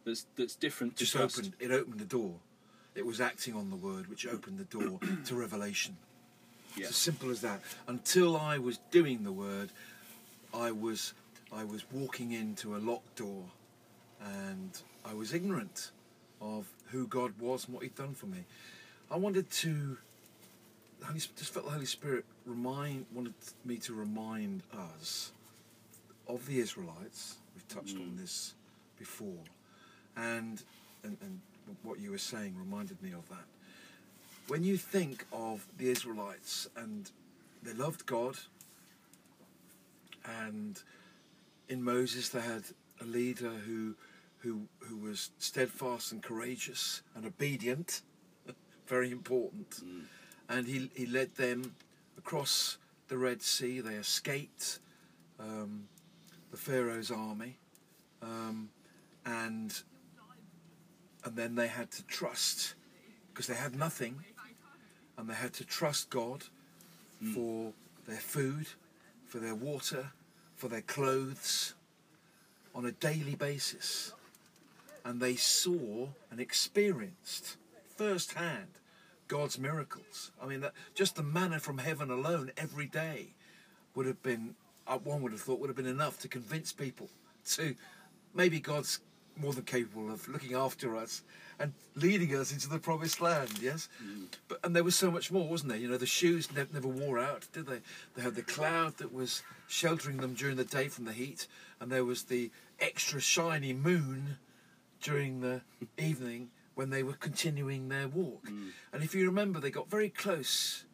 that's 0.05 0.27
that's 0.35 0.55
different. 0.55 0.97
To 0.97 1.03
just 1.05 1.13
just 1.13 1.37
opened 1.39 1.55
it 1.59 1.71
opened 1.71 1.99
the 1.99 2.05
door. 2.05 2.39
It 2.93 3.05
was 3.05 3.19
acting 3.19 3.55
on 3.55 3.69
the 3.71 3.75
word 3.75 4.07
which 4.07 4.25
opened 4.25 4.57
the 4.59 4.63
door 4.65 4.99
to 5.25 5.35
revelation. 5.35 5.97
Yeah. 6.75 6.81
It's 6.83 6.91
as 6.91 6.95
simple 6.97 7.29
as 7.31 7.41
that. 7.41 7.61
Until 7.87 8.37
I 8.37 8.57
was 8.57 8.77
doing 8.91 9.23
the 9.23 9.31
word, 9.31 9.71
I 10.53 10.71
was 10.71 11.13
I 11.51 11.63
was 11.63 11.89
walking 11.91 12.31
into 12.31 12.75
a 12.75 12.79
locked 12.79 13.15
door 13.17 13.45
and 14.25 14.81
I 15.05 15.13
was 15.13 15.33
ignorant 15.33 15.91
of 16.41 16.67
who 16.91 17.07
God 17.07 17.33
was 17.39 17.65
and 17.65 17.73
what 17.73 17.83
He'd 17.83 17.95
done 17.95 18.13
for 18.13 18.25
me. 18.25 18.43
I 19.11 19.17
wanted 19.17 19.49
to 19.51 19.97
the 20.99 21.05
Holy, 21.05 21.19
just 21.19 21.53
felt 21.53 21.65
the 21.65 21.71
Holy 21.71 21.85
Spirit 21.85 22.25
remind 22.45 23.05
wanted 23.13 23.33
me 23.63 23.77
to 23.77 23.93
remind 23.93 24.63
us 24.73 25.31
of 26.27 26.45
the 26.47 26.59
Israelites. 26.59 27.35
We've 27.53 27.67
touched 27.67 27.95
on 27.95 28.13
mm. 28.13 28.19
this 28.19 28.53
before, 28.97 29.43
and, 30.15 30.61
and 31.03 31.17
and 31.21 31.39
what 31.83 31.99
you 31.99 32.11
were 32.11 32.17
saying 32.17 32.55
reminded 32.57 33.01
me 33.01 33.11
of 33.11 33.27
that. 33.29 33.45
When 34.47 34.63
you 34.63 34.77
think 34.77 35.25
of 35.31 35.65
the 35.77 35.89
Israelites 35.89 36.67
and 36.75 37.09
they 37.63 37.73
loved 37.73 38.05
God, 38.05 38.37
and 40.43 40.81
in 41.67 41.83
Moses 41.83 42.29
they 42.29 42.41
had 42.41 42.63
a 43.01 43.05
leader 43.05 43.49
who 43.49 43.95
who 44.45 44.61
who 44.79 44.97
was 44.97 45.31
steadfast 45.39 46.11
and 46.11 46.21
courageous 46.21 47.01
and 47.15 47.25
obedient, 47.25 48.01
very 48.87 49.11
important, 49.11 49.81
and 50.47 50.67
he 50.67 50.89
he 50.95 51.07
led 51.07 51.35
them 51.35 51.75
across 52.17 52.77
the 53.07 53.17
Red 53.17 53.41
Sea. 53.41 53.81
They 53.81 53.95
escaped 53.95 54.79
um, 55.39 55.87
the 56.51 56.57
Pharaoh's 56.57 57.09
army, 57.09 57.57
um, 58.21 58.69
and 59.25 59.73
and 61.23 61.35
then 61.35 61.55
they 61.55 61.67
had 61.67 61.89
to 61.91 62.03
trust 62.03 62.75
because 63.33 63.47
they 63.47 63.55
had 63.55 63.75
nothing, 63.75 64.23
and 65.17 65.27
they 65.27 65.33
had 65.33 65.53
to 65.53 65.65
trust 65.65 66.11
God 66.11 66.43
for 67.33 67.73
their 68.07 68.17
food, 68.17 68.67
for 69.25 69.39
their 69.39 69.55
water, 69.55 70.11
for 70.55 70.67
their 70.67 70.81
clothes 70.81 71.73
on 72.75 72.85
a 72.85 72.91
daily 72.91 73.33
basis. 73.33 74.13
And 75.05 75.21
they 75.21 75.35
saw 75.35 76.07
and 76.31 76.39
experienced 76.39 77.57
firsthand 77.95 78.67
God's 79.27 79.57
miracles. 79.57 80.31
I 80.41 80.47
mean, 80.47 80.61
that, 80.61 80.73
just 80.95 81.15
the 81.15 81.23
manna 81.23 81.59
from 81.59 81.77
heaven 81.77 82.09
alone 82.09 82.51
every 82.57 82.87
day 82.87 83.27
would 83.93 84.07
have 84.07 84.21
been, 84.23 84.55
uh, 84.87 84.97
one 84.97 85.21
would 85.21 85.31
have 85.31 85.41
thought, 85.41 85.59
would 85.59 85.69
have 85.69 85.77
been 85.77 85.85
enough 85.85 86.19
to 86.21 86.27
convince 86.27 86.73
people 86.73 87.09
to 87.51 87.75
maybe 88.33 88.59
God's 88.59 88.99
more 89.37 89.53
than 89.53 89.63
capable 89.63 90.11
of 90.11 90.27
looking 90.27 90.55
after 90.55 90.95
us 90.95 91.21
and 91.59 91.73
leading 91.95 92.35
us 92.35 92.51
into 92.51 92.69
the 92.69 92.79
promised 92.79 93.21
land. 93.21 93.49
Yes, 93.61 93.89
but 94.47 94.59
and 94.63 94.75
there 94.75 94.83
was 94.83 94.95
so 94.95 95.11
much 95.11 95.31
more, 95.31 95.47
wasn't 95.47 95.69
there? 95.69 95.77
You 95.77 95.89
know, 95.89 95.97
the 95.97 96.05
shoes 96.05 96.51
never, 96.53 96.73
never 96.73 96.87
wore 96.87 97.19
out, 97.19 97.47
did 97.53 97.67
they? 97.67 97.79
They 98.15 98.21
had 98.21 98.35
the 98.35 98.41
cloud 98.41 98.97
that 98.97 99.13
was 99.13 99.43
sheltering 99.67 100.17
them 100.17 100.33
during 100.33 100.57
the 100.57 100.63
day 100.63 100.87
from 100.87 101.05
the 101.05 101.13
heat, 101.13 101.47
and 101.79 101.91
there 101.91 102.05
was 102.05 102.23
the 102.23 102.51
extra 102.79 103.19
shiny 103.19 103.73
moon 103.73 104.37
during 105.01 105.41
the 105.41 105.61
evening 105.97 106.49
when 106.75 106.89
they 106.89 107.03
were 107.03 107.13
continuing 107.13 107.87
their 107.87 108.07
walk. 108.07 108.47
Mm. 108.47 108.69
And 108.91 109.03
if 109.03 109.15
you 109.15 109.25
remember, 109.25 109.59
they 109.59 109.71
got 109.71 109.89
very 109.89 110.09
close 110.09 110.85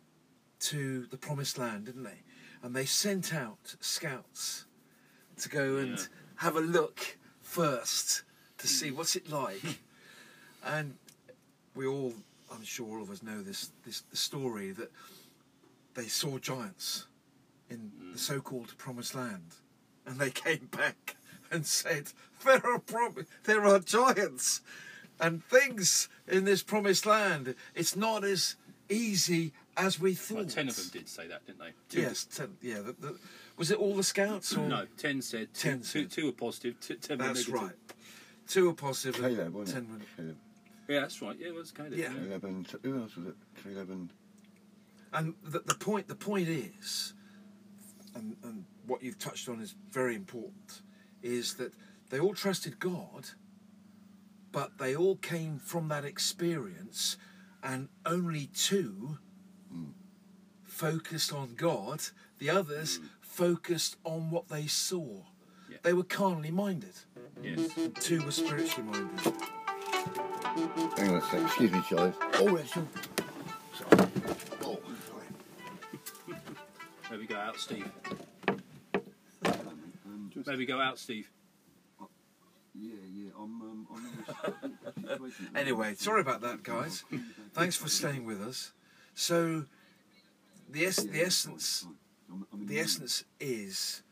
to 0.60 1.08
the 1.08 1.18
promised 1.18 1.58
land, 1.58 1.86
didn't 1.86 2.04
they? 2.04 2.22
And 2.62 2.76
they 2.76 2.86
sent 2.86 3.34
out 3.34 3.76
scouts 3.80 4.66
to 5.38 5.50
go 5.50 5.78
and 5.78 5.98
Yeah. 5.98 6.06
have 6.36 6.56
a 6.56 6.62
look 6.62 7.18
first 7.42 8.24
to 8.60 8.68
see 8.68 8.92
mm. 8.92 8.96
what's 8.96 9.16
it 9.16 9.30
like. 9.30 9.80
and 10.64 10.98
we 11.74 11.88
all, 11.88 12.14
I'm 12.52 12.64
sure 12.64 12.98
all 12.98 13.04
of 13.04 13.10
us 13.10 13.24
know 13.24 13.42
this, 13.42 13.72
this 13.84 14.02
the 14.02 14.18
story 14.18 14.72
that 14.72 14.92
they 15.96 16.08
saw 16.08 16.38
giants 16.38 17.08
in 17.70 17.92
the 18.12 18.18
mm. 18.18 18.20
so-called 18.20 18.78
promised 18.78 19.16
land, 19.16 19.56
and 20.06 20.20
they 20.20 20.30
came 20.46 20.70
back 20.72 21.16
and 21.50 21.66
said, 21.66 22.12
"There 22.46 22.66
are 22.66 22.80
prom- 22.80 23.26
there 23.44 23.66
are 23.66 23.80
giants 23.80 24.62
and 25.20 25.44
things 25.44 26.10
in 26.28 26.46
this 26.46 26.64
promised 26.64 27.06
land. 27.06 27.56
It's 27.76 27.96
not 27.96 28.24
as 28.24 28.56
easy 28.90 29.54
as 29.78 30.00
we 30.00 30.14
thought." 30.16 30.36
Well, 30.38 30.46
ten 30.46 30.70
of 30.70 30.76
them 30.76 30.90
did 30.92 31.08
say 31.10 31.28
that, 31.28 31.46
didn't 31.46 31.60
they? 31.60 31.72
Two 31.90 32.02
Yes, 32.02 32.26
ten, 32.26 32.58
yeah. 32.62 32.80
The, 32.80 32.94
the, 32.94 33.20
was 33.58 33.72
it 33.72 33.78
all 33.78 33.96
the 33.96 34.04
scouts? 34.04 34.56
Or? 34.56 34.68
No, 34.68 34.86
ten 34.98 35.22
said. 35.22 35.54
Two, 35.54 35.70
10 35.72 35.82
two, 35.82 36.06
two 36.08 36.26
were 36.28 36.32
positive. 36.32 36.80
Two, 36.80 36.96
ten 36.96 37.18
were 37.20 37.26
that's 37.26 37.48
negative. 37.48 37.62
right. 37.70 37.78
Two 38.48 38.66
were 38.68 38.74
positive. 38.74 39.24
and 39.24 39.36
Caleb, 39.38 39.54
wasn't 39.54 39.88
ten 39.88 39.96
it? 39.96 40.00
were 40.00 40.06
Caleb. 40.24 40.38
Yeah, 40.88 41.00
that's 41.02 41.22
right. 41.22 41.38
Yeah, 41.40 41.48
it 41.48 41.54
was 41.56 41.72
kind 41.72 41.94
of. 41.94 42.00
Yeah. 42.00 42.12
Eleven. 42.16 42.66
Who 42.84 43.02
else 43.02 43.16
was 43.16 43.28
it? 43.28 43.36
Eleven. 43.66 44.12
And 45.14 45.36
the, 45.44 45.60
the 45.60 45.76
point 45.76 46.08
the 46.08 46.16
point 46.16 46.48
is, 46.48 47.14
and, 48.16 48.36
and 48.44 48.66
what 48.88 49.04
you've 49.04 49.20
touched 49.20 49.48
on 49.50 49.62
is 49.62 49.76
very 49.92 50.16
important, 50.16 50.82
is 51.22 51.54
that 51.56 51.74
they 52.12 52.20
all 52.20 52.34
trusted 52.34 52.78
God, 52.78 53.30
but 54.52 54.78
they 54.78 54.96
all 54.96 55.16
came 55.16 55.58
from 55.58 55.88
that 55.88 56.04
experience, 56.04 57.18
and 57.64 57.88
only 58.06 58.48
two 58.48 59.18
focused 60.64 61.32
on 61.32 61.56
God. 61.56 62.02
The 62.40 62.50
others 62.50 63.00
focused 63.22 63.96
on 64.04 64.30
what 64.30 64.50
they 64.50 64.68
saw. 64.68 65.24
Yeah. 65.70 65.78
They 65.84 65.94
were 65.94 66.04
carnally 66.04 66.52
minded. 66.52 66.94
Yes. 67.42 67.70
Two 68.02 68.22
were 68.26 68.32
spiritually 68.32 68.92
minded. 68.92 69.34
Hang 70.98 71.10
on 71.10 71.16
a 71.16 71.22
sec. 71.22 71.42
Excuse 71.44 71.72
me, 71.72 71.82
Charlie. 71.88 72.14
Oh, 72.34 72.58
that's 72.58 72.76
your. 72.76 72.88
Sorry. 73.78 74.12
Oh, 74.64 74.80
sorry. 75.08 76.40
Maybe 77.10 77.26
go 77.26 77.38
out, 77.38 77.58
Steve. 77.58 77.90
Just, 80.34 80.48
Maybe 80.48 80.66
go 80.66 80.82
out, 80.82 81.00
Steve. 81.00 81.30
Yeah, 82.74 82.94
yeah. 83.14 83.30
I'm. 83.38 83.62
Um, 83.62 83.88
I'm 83.92 85.24
in. 85.26 85.56
Anyway, 85.56 85.94
sorry 85.96 86.22
about 86.22 86.42
that, 86.42 86.64
guys. 86.64 87.04
Thanks 87.54 87.76
for 87.76 87.90
staying 87.90 88.26
with 88.26 88.42
us. 88.42 88.72
So, 89.14 89.66
the 90.70 90.86
es- 90.86 91.04
the 91.04 91.22
essence 91.22 91.86
the 92.54 92.80
essence 92.80 93.24
is 93.40 94.04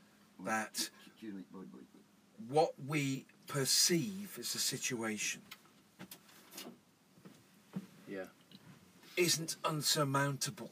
that 0.46 0.90
what 2.50 2.72
we 2.88 3.26
perceive 3.48 4.38
as 4.40 4.56
a 4.56 4.60
situation 4.60 5.42
Yeah. 8.08 8.26
isn't 9.18 9.56
unsurmountable 9.64 10.72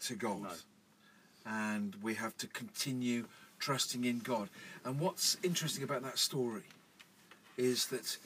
to 0.00 0.14
God. 0.14 0.42
No. 0.42 0.50
And 1.44 1.96
we 2.02 2.14
have 2.14 2.36
to 2.38 2.46
continue 2.48 3.26
trusting 3.58 4.04
in 4.04 4.18
God. 4.20 4.48
And 4.84 5.00
what's 5.00 5.36
interesting 5.42 5.84
about 5.84 6.02
that 6.02 6.18
story 6.18 6.62
is 7.56 7.86
that 7.86 8.18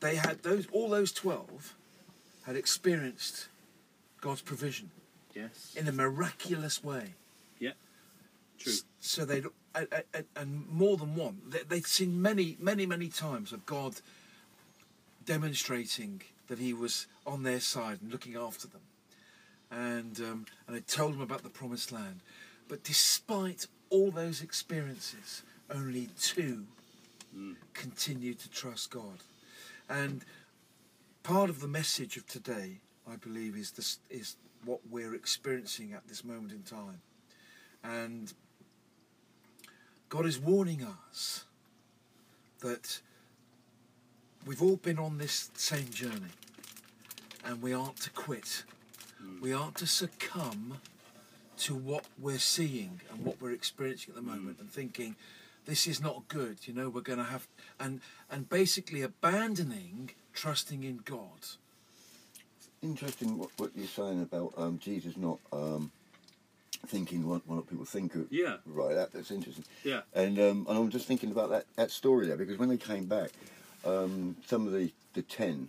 they 0.00 0.16
had 0.16 0.42
those 0.42 0.66
all 0.72 0.88
those 0.88 1.12
12 1.12 1.74
had 2.44 2.56
experienced 2.56 3.48
God's 4.20 4.42
provision 4.42 4.90
Yes. 5.34 5.74
in 5.76 5.86
a 5.86 5.92
miraculous 5.92 6.82
way. 6.82 7.12
Yeah. 7.58 7.72
True. 8.58 8.72
So 9.00 9.24
they 9.26 9.42
and, 10.36 10.68
more 10.70 10.96
than 10.96 11.14
one. 11.14 11.40
They, 11.46 11.60
they'd 11.68 11.86
seen 11.86 12.20
many, 12.22 12.56
many, 12.58 12.86
many 12.86 13.08
times 13.08 13.52
of 13.52 13.66
God 13.66 13.96
demonstrating 15.24 16.22
that 16.48 16.58
He 16.58 16.72
was 16.72 17.06
on 17.26 17.42
their 17.42 17.60
side 17.60 17.98
and 18.00 18.10
looking 18.10 18.36
after 18.36 18.68
them, 18.68 18.80
and 19.70 20.18
um, 20.20 20.46
and 20.66 20.76
had 20.76 20.86
told 20.86 21.14
them 21.14 21.20
about 21.20 21.42
the 21.42 21.50
promised 21.50 21.92
land. 21.92 22.20
But 22.68 22.82
despite 22.82 23.66
all 23.90 24.10
those 24.10 24.42
experiences, 24.42 25.42
only 25.70 26.08
two 26.18 26.64
continued 27.74 28.38
to 28.40 28.50
trust 28.50 28.90
God, 28.90 29.18
and 29.88 30.24
part 31.22 31.50
of 31.50 31.60
the 31.60 31.68
message 31.68 32.16
of 32.16 32.26
today, 32.26 32.78
I 33.10 33.16
believe, 33.16 33.56
is 33.56 33.72
this 33.72 33.98
is 34.10 34.36
what 34.64 34.80
we're 34.90 35.14
experiencing 35.14 35.92
at 35.92 36.06
this 36.08 36.24
moment 36.24 36.52
in 36.52 36.62
time. 36.62 37.00
And 37.82 38.32
God 40.08 40.26
is 40.26 40.38
warning 40.38 40.84
us 40.84 41.44
that 42.60 43.00
we've 44.44 44.62
all 44.62 44.76
been 44.76 44.98
on 44.98 45.18
this 45.18 45.50
same 45.54 45.88
journey 45.90 46.32
and 47.44 47.62
we 47.62 47.72
aren't 47.72 47.96
to 48.02 48.10
quit. 48.10 48.64
Hmm. 49.20 49.40
We 49.40 49.52
aren't 49.52 49.76
to 49.76 49.86
succumb 49.86 50.80
to 51.58 51.74
what 51.74 52.04
we're 52.18 52.38
seeing 52.38 53.00
and 53.10 53.24
what 53.24 53.40
we're 53.40 53.52
experiencing 53.52 54.10
at 54.10 54.16
the 54.16 54.22
moment 54.22 54.56
hmm. 54.56 54.62
and 54.62 54.70
thinking 54.70 55.16
this 55.66 55.86
is 55.86 56.00
not 56.00 56.26
good, 56.28 56.66
you 56.66 56.72
know, 56.72 56.88
we're 56.88 57.02
going 57.02 57.18
to 57.18 57.24
have 57.24 57.46
and 57.78 58.00
and 58.30 58.48
basically 58.48 59.02
abandoning 59.02 60.10
trusting 60.32 60.82
in 60.82 60.98
God. 61.04 61.40
Interesting 62.82 63.38
what, 63.38 63.50
what 63.58 63.70
you're 63.74 63.86
saying 63.86 64.22
about 64.22 64.54
um, 64.56 64.78
Jesus 64.78 65.16
not 65.16 65.38
um, 65.52 65.90
thinking 66.86 67.26
what, 67.26 67.46
what 67.46 67.68
people 67.68 67.84
think 67.84 68.14
of. 68.14 68.26
Yeah. 68.30 68.56
Right, 68.64 68.94
that, 68.94 69.12
that's 69.12 69.30
interesting. 69.30 69.64
Yeah. 69.82 70.02
And 70.14 70.38
um, 70.38 70.66
and 70.68 70.78
I'm 70.78 70.90
just 70.90 71.06
thinking 71.06 71.30
about 71.30 71.50
that, 71.50 71.64
that 71.76 71.90
story 71.90 72.26
there 72.26 72.36
because 72.36 72.58
when 72.58 72.68
they 72.68 72.76
came 72.76 73.06
back, 73.06 73.30
um, 73.84 74.36
some 74.46 74.66
of 74.66 74.72
the, 74.72 74.92
the 75.14 75.22
ten, 75.22 75.68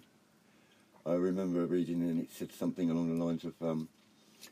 I 1.06 1.13
remember 1.13 1.66
reading 1.66 2.01
and 2.01 2.22
it 2.22 2.32
said 2.32 2.51
something 2.51 2.89
along 2.92 3.18
the 3.18 3.24
lines 3.24 3.44
of, 3.46 3.54
um, 3.62 3.88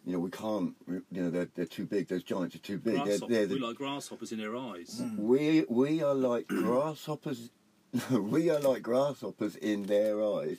you 0.06 0.14
know, 0.14 0.20
we 0.20 0.30
can't, 0.30 0.76
you 0.88 1.04
know, 1.12 1.30
they're, 1.30 1.50
they're 1.56 1.66
too 1.66 1.86
big. 1.86 2.08
Those 2.08 2.24
giants 2.24 2.56
are 2.56 2.60
too 2.60 2.78
big. 2.78 3.04
They're, 3.06 3.18
they're 3.18 3.48
we 3.48 3.60
the, 3.60 3.68
like 3.68 3.76
grasshoppers 3.76 4.32
in 4.32 4.40
their 4.40 4.56
eyes. 4.56 5.02
we 5.18 5.66
we 5.70 6.04
are 6.04 6.14
like 6.14 6.48
grasshoppers. 6.48 7.50
we 8.12 8.50
are 8.50 8.60
like 8.60 8.82
grasshoppers 8.82 9.56
in 9.56 9.84
their 9.84 10.22
eyes, 10.24 10.58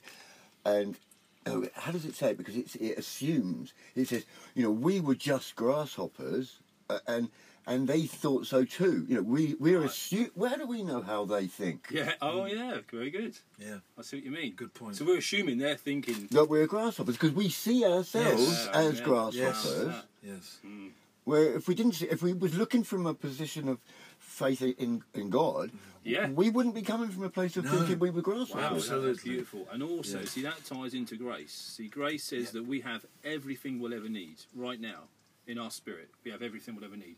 and 0.65 0.97
oh, 1.47 1.67
how 1.75 1.93
does 1.93 2.05
it 2.05 2.15
say 2.15 2.31
it? 2.31 2.39
Because 2.39 2.57
it's, 2.57 2.75
it 2.77 2.99
assumes 2.99 3.75
it 3.95 4.09
says 4.09 4.25
you 4.55 4.63
know 4.63 4.71
we 4.71 5.01
were 5.01 5.15
just 5.15 5.55
grasshoppers, 5.55 6.61
uh, 6.89 6.99
and 7.07 7.29
and 7.67 7.89
they 7.89 8.03
thought 8.07 8.47
so 8.47 8.65
too. 8.65 9.05
You 9.09 9.17
know 9.17 9.23
we 9.23 9.55
we're 9.59 9.81
Right. 9.81 9.91
assu- 9.91 10.31
Where 10.35 10.57
do 10.57 10.67
we 10.67 10.83
know 10.83 11.03
how 11.03 11.25
they 11.25 11.47
think? 11.47 11.89
Yeah. 11.91 12.13
Oh, 12.23 12.45
yeah. 12.47 12.79
Very 12.91 13.11
good. 13.11 13.37
Yeah, 13.59 13.79
I 13.99 14.03
see 14.03 14.17
what 14.19 14.25
you 14.25 14.31
mean. 14.31 14.55
good 14.55 14.73
point. 14.75 14.97
So 14.97 15.05
we're 15.05 15.19
assuming 15.19 15.59
they're 15.59 15.77
thinking. 15.77 16.29
That 16.31 16.49
we're 16.49 16.67
grasshoppers 16.67 17.17
because 17.17 17.33
we 17.33 17.49
see 17.49 17.85
ourselves 17.85 18.43
Yes. 18.43 18.69
as 18.69 18.99
Yeah, 18.99 19.05
grasshoppers. 19.05 19.87
yeah. 19.87 20.03
yes. 20.33 20.59
Mm. 20.65 20.91
Where 21.25 21.55
if 21.55 21.67
we 21.67 21.75
didn't, 21.75 21.93
see, 21.95 22.07
if 22.07 22.23
we 22.23 22.33
was 22.33 22.55
looking 22.57 22.85
from 22.85 23.05
a 23.07 23.15
position 23.15 23.69
of 23.69 23.79
faith 24.19 24.63
in 24.63 25.03
in 25.15 25.29
God, 25.31 25.73
Yeah. 26.05 26.31
we 26.31 26.51
wouldn't 26.51 26.75
be 26.77 26.83
coming 26.83 27.11
from 27.11 27.25
a 27.25 27.31
place 27.31 27.57
of 27.57 27.65
No. 27.65 27.73
thinking 27.73 27.99
we 27.99 28.11
were 28.11 28.23
grasshoppers. 28.23 28.55
Wow, 28.55 28.61
that's 28.75 28.85
Absolutely. 28.85 29.31
beautiful. 29.33 29.67
And 29.73 29.83
also, 29.83 30.21
Yeah. 30.21 30.27
see, 30.27 30.43
that 30.43 30.65
ties 30.65 30.95
into 30.95 31.17
grace. 31.17 31.53
See, 31.53 31.89
grace 31.89 32.23
says 32.23 32.45
Yeah. 32.47 32.61
that 32.61 32.63
we 32.65 32.81
have 32.83 33.05
everything 33.25 33.81
we'll 33.81 33.93
ever 33.95 34.09
need 34.09 34.37
right 34.55 34.81
now 34.81 35.09
in 35.49 35.59
our 35.59 35.71
spirit. 35.73 36.11
We 36.25 36.31
have 36.31 36.43
everything 36.43 36.77
we'll 36.77 36.85
ever 36.85 36.97
need. 36.97 37.17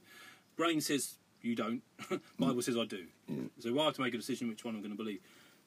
Brain 0.59 0.83
says 0.83 1.15
you 1.41 1.55
don't. 1.55 1.83
Bible 2.39 2.57
mm. 2.57 2.63
says 2.63 2.77
I 2.77 2.85
do. 2.85 3.07
Yeah. 3.29 3.37
So 3.61 3.81
I 3.81 3.85
have 3.85 3.95
to 3.95 4.03
make 4.03 4.13
a 4.13 4.19
decision 4.19 4.49
which 4.49 4.65
one 4.65 4.75
I'm 4.75 4.83
going 4.83 4.93
to 4.93 4.97
believe. 4.97 5.21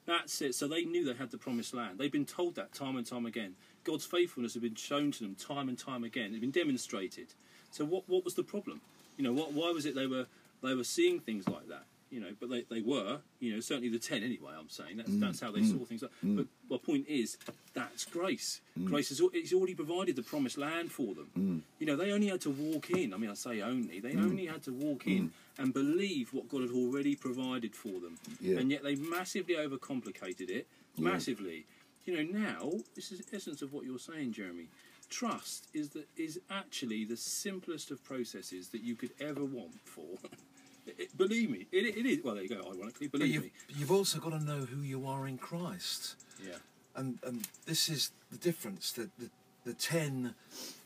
That's 0.06 0.40
it. 0.42 0.54
So 0.54 0.68
they 0.68 0.84
knew 0.84 1.04
they 1.04 1.14
had 1.14 1.30
the 1.30 1.38
promised 1.38 1.74
land. 1.74 1.98
They've 1.98 2.12
been 2.12 2.26
told 2.26 2.56
that 2.56 2.72
time 2.72 2.96
and 2.96 3.06
time 3.06 3.24
again. 3.24 3.54
God's 3.84 4.04
faithfulness 4.04 4.52
had 4.52 4.62
been 4.62 4.74
shown 4.74 5.10
to 5.12 5.22
them 5.24 5.34
time 5.34 5.68
and 5.68 5.78
time 5.78 6.04
again. 6.04 6.26
It 6.26 6.32
had 6.32 6.40
been 6.40 6.50
demonstrated. 6.50 7.34
So 7.70 7.84
what 7.84 8.08
what 8.08 8.24
was 8.24 8.34
the 8.34 8.42
problem? 8.42 8.80
You 9.16 9.24
know, 9.24 9.32
what 9.32 9.52
why 9.52 9.70
was 9.70 9.86
it 9.86 9.94
they 9.94 10.06
were 10.06 10.26
they 10.62 10.74
were 10.74 10.84
seeing 10.84 11.20
things 11.20 11.48
like 11.48 11.68
that? 11.68 11.84
You 12.12 12.20
know, 12.20 12.28
but 12.38 12.50
they, 12.50 12.62
they 12.70 12.82
were, 12.82 13.20
you 13.40 13.54
know, 13.54 13.60
certainly 13.60 13.88
the 13.88 13.98
ten 13.98 14.22
anyway. 14.22 14.52
I'm 14.56 14.68
saying 14.68 14.98
that's 14.98 15.10
Mm. 15.10 15.20
that's 15.20 15.40
how 15.40 15.50
they 15.50 15.62
saw 15.64 15.76
mm, 15.76 15.86
things. 15.88 16.04
Mm. 16.24 16.36
But 16.36 16.46
my 16.70 16.76
point 16.76 17.08
is, 17.08 17.38
that's 17.72 18.04
grace. 18.04 18.60
Mm. 18.78 18.84
Grace 18.84 19.08
has 19.08 19.20
it's 19.32 19.52
already 19.54 19.74
provided 19.74 20.14
the 20.16 20.22
promised 20.22 20.58
land 20.58 20.92
for 20.92 21.14
them. 21.14 21.64
You 21.78 21.86
know, 21.86 21.96
they 21.96 22.12
only 22.12 22.28
had 22.28 22.42
to 22.42 22.50
walk 22.50 22.90
in. 22.90 23.14
I 23.14 23.16
mean, 23.16 23.30
I 23.30 23.34
say 23.34 23.62
only. 23.62 23.98
They 23.98 24.14
only 24.14 24.46
had 24.46 24.62
to 24.64 24.72
walk 24.72 25.06
in 25.06 25.32
and 25.58 25.72
believe 25.72 26.34
what 26.34 26.48
God 26.48 26.60
had 26.62 26.70
already 26.70 27.16
provided 27.16 27.74
for 27.74 27.98
them. 28.00 28.18
Yeah. 28.40 28.58
And 28.58 28.70
yet 28.70 28.82
they 28.82 28.94
massively 28.94 29.54
overcomplicated 29.54 30.50
it. 30.50 30.66
Yeah. 30.96 31.10
Massively. 31.10 31.64
You 32.04 32.16
know, 32.16 32.38
now 32.38 32.72
this 32.94 33.10
is 33.10 33.20
the 33.20 33.36
essence 33.36 33.62
of 33.62 33.72
what 33.72 33.84
you're 33.86 33.98
saying, 33.98 34.32
Jeremy. 34.32 34.68
Trust 35.08 35.68
is 35.72 35.90
the, 35.90 36.04
is 36.16 36.40
actually 36.50 37.04
the 37.04 37.16
simplest 37.16 37.90
of 37.90 38.02
processes 38.02 38.68
that 38.68 38.82
you 38.82 38.96
could 38.96 39.10
ever 39.20 39.44
want 39.44 39.80
for. 39.84 40.06
It- 40.86 40.94
it- 40.98 41.16
believe 41.16 41.48
me, 41.50 41.66
it, 41.70 41.96
it 41.96 42.06
is. 42.06 42.24
Well, 42.24 42.34
there 42.34 42.42
you 42.44 42.48
go. 42.48 42.62
Ironically, 42.72 43.06
But 43.08 43.20
believe 43.20 43.34
you've, 43.34 43.44
me. 43.44 43.50
you've 43.68 43.92
also 43.92 44.18
got 44.18 44.30
to 44.30 44.40
know 44.44 44.60
who 44.64 44.80
you 44.82 45.06
are 45.06 45.26
in 45.28 45.38
Christ. 45.38 46.16
Yeah. 46.44 46.56
and 46.96 47.18
and 47.22 47.46
this 47.66 47.88
is 47.88 48.10
the 48.30 48.36
difference 48.36 48.92
that 48.92 49.10
the, 49.18 49.30
the 49.64 49.74
ten 49.74 50.34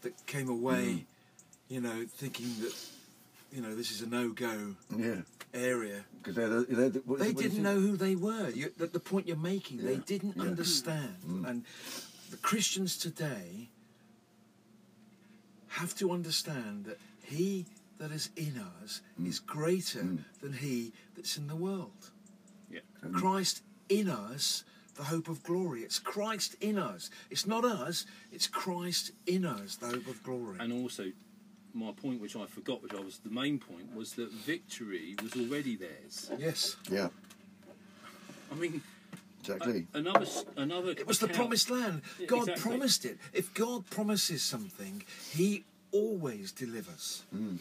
that 0.02 0.14
came 0.26 0.48
away 0.48 1.06
you 1.68 1.80
know 1.80 2.04
thinking 2.22 2.46
that 2.60 2.74
you 3.52 3.60
know 3.62 3.74
this 3.74 3.90
is 3.90 4.02
a 4.02 4.06
no-go 4.06 4.76
Yeah, 4.96 5.22
area 5.54 6.04
because 6.18 6.34
they're, 6.36 6.48
the- 6.48 6.66
they're, 6.78 6.90
the- 6.90 7.02
what 7.06 7.20
is 7.20 7.24
they 7.26 7.30
it- 7.32 7.42
didn't 7.44 7.62
know 7.62 7.80
who 7.80 7.96
they 7.96 8.14
were 8.14 8.50
you, 8.50 8.70
the, 8.76 8.86
the 8.86 9.00
point 9.00 9.26
you're 9.26 9.36
making 9.54 9.78
they 9.78 9.96
didn't 9.96 10.36
yeah. 10.36 10.44
Mm. 10.44 10.48
understand 10.50 11.16
and 11.48 11.64
the 12.30 12.36
christians 12.36 12.96
today 12.98 13.70
have 15.68 15.94
to 15.96 16.10
understand 16.12 16.84
that 16.84 16.98
he 17.22 17.66
that 17.98 18.10
is 18.10 18.30
in 18.36 18.58
us 18.82 19.00
Mm. 19.20 19.26
is 19.28 19.38
greater 19.38 20.02
mm. 20.02 20.24
than 20.40 20.52
he 20.54 20.92
that's 21.14 21.36
in 21.36 21.46
the 21.46 21.56
world 21.56 22.10
Yeah. 22.70 22.80
Mm. 23.04 23.14
Christ 23.14 23.62
in 23.88 24.08
us, 24.08 24.64
the 24.96 25.04
hope 25.04 25.28
of 25.28 25.42
glory. 25.42 25.82
It's 25.82 25.98
Christ 25.98 26.56
in 26.60 26.78
us. 26.78 27.10
It's 27.30 27.46
not 27.46 27.64
us, 27.64 28.06
it's 28.32 28.46
Christ 28.48 29.12
in 29.26 29.44
us, 29.44 29.76
the 29.76 29.86
hope 29.86 30.06
of 30.08 30.22
glory. 30.22 30.56
And 30.58 30.72
also, 30.72 31.12
my 31.74 31.92
point, 31.92 32.20
which 32.20 32.34
I 32.36 32.46
forgot, 32.46 32.82
which 32.82 32.94
I 32.94 33.00
was 33.00 33.18
the 33.18 33.30
main 33.30 33.58
point, 33.58 33.94
was 33.94 34.14
that 34.14 34.32
victory 34.32 35.14
was 35.22 35.34
already 35.36 35.76
theirs. 35.76 36.30
yes. 36.38 36.76
Yeah, 36.90 37.08
I 38.50 38.54
mean, 38.54 38.82
exactly. 39.40 39.86
a- 39.94 39.98
another 39.98 40.26
another. 40.56 40.90
It 40.90 41.06
was 41.06 41.18
the 41.18 41.28
promised 41.28 41.70
land. 41.70 42.02
Yeah, 42.18 42.26
God 42.26 42.48
exactly. 42.48 42.62
promised 42.62 43.04
it. 43.04 43.18
If 43.32 43.52
God 43.54 43.88
promises 43.90 44.42
something, 44.42 45.04
He 45.32 45.64
always 45.92 46.52
delivers. 46.52 47.24
It- 47.32 47.60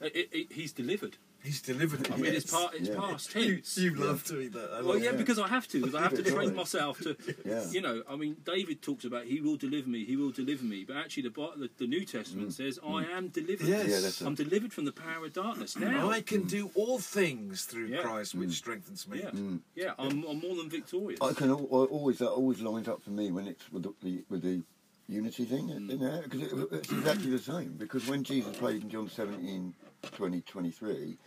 it- 0.00 0.28
it- 0.32 0.52
he's 0.52 0.72
delivered. 0.72 1.16
He's 1.44 1.60
delivered. 1.60 2.10
I 2.10 2.16
mean, 2.16 2.32
it's 2.32 2.46
yes. 2.46 2.50
part. 2.50 2.74
It's 2.74 2.88
Yeah. 2.88 2.96
past 2.96 3.34
You, 3.34 3.56
tense. 3.56 3.76
you 3.76 3.94
love 3.94 4.24
doing 4.24 4.48
that. 4.52 4.70
I 4.72 4.80
Well, 4.80 4.94
love 4.94 5.02
yeah, 5.02 5.12
because 5.12 5.38
I 5.38 5.46
have 5.48 5.68
to. 5.68 5.80
Because 5.80 5.94
I 5.94 6.00
have 6.00 6.14
to 6.14 6.22
train 6.32 6.54
myself 6.54 7.00
to. 7.00 7.14
Yeah. 7.44 7.70
You 7.70 7.82
know, 7.82 8.02
I 8.08 8.16
mean, 8.16 8.36
David 8.46 8.80
talks 8.80 9.04
about 9.04 9.26
he 9.26 9.42
will 9.42 9.56
deliver 9.56 9.86
me, 9.86 10.06
he 10.06 10.16
will 10.16 10.30
deliver 10.30 10.64
me, 10.64 10.84
but 10.84 10.96
actually, 10.96 11.24
the 11.24 11.30
the, 11.30 11.70
the 11.76 11.86
New 11.86 12.06
Testament 12.06 12.48
mm. 12.48 12.52
says, 12.52 12.78
"I 12.82 13.04
mm. 13.04 13.10
am 13.10 13.28
delivered." 13.28 13.66
Yes. 13.66 13.88
Yeah, 13.88 14.00
that's. 14.00 14.22
I'm 14.22 14.34
delivered 14.34 14.72
from 14.72 14.86
the 14.86 14.92
power 14.92 15.26
of 15.26 15.34
darkness 15.34 15.76
now. 15.76 16.08
I 16.08 16.22
can 16.22 16.44
do 16.44 16.70
all 16.74 16.98
things 16.98 17.66
through 17.66 17.88
Yeah. 17.88 18.00
Christ, 18.00 18.34
which 18.34 18.48
mm. 18.48 18.52
strengthens 18.52 19.06
me. 19.06 19.20
Yeah, 19.22 19.30
yeah, 19.74 19.92
I'm, 19.98 20.24
I'm 20.24 20.40
more 20.40 20.56
than 20.56 20.70
victorious. 20.70 21.20
I 21.20 21.34
can 21.34 21.50
always 21.50 22.18
that 22.20 22.30
always 22.30 22.62
lines 22.62 22.88
up 22.88 23.02
for 23.02 23.10
me 23.10 23.30
when 23.30 23.48
it's 23.48 23.70
with 23.70 23.82
the, 23.82 23.92
the 24.02 24.24
with 24.30 24.40
the 24.40 24.62
unity 25.08 25.44
thing, 25.44 25.66
know, 25.68 26.20
because 26.22 26.40
mm. 26.40 26.62
it, 26.62 26.68
it's 26.72 26.92
exactly 26.92 27.30
the 27.30 27.38
same. 27.38 27.74
Because 27.78 28.06
when 28.06 28.22
Jesus 28.22 28.56
prayed 28.56 28.82
in 28.82 28.90
John 28.90 29.08
17, 29.08 29.74
20, 30.12 30.40
23, 30.40 31.18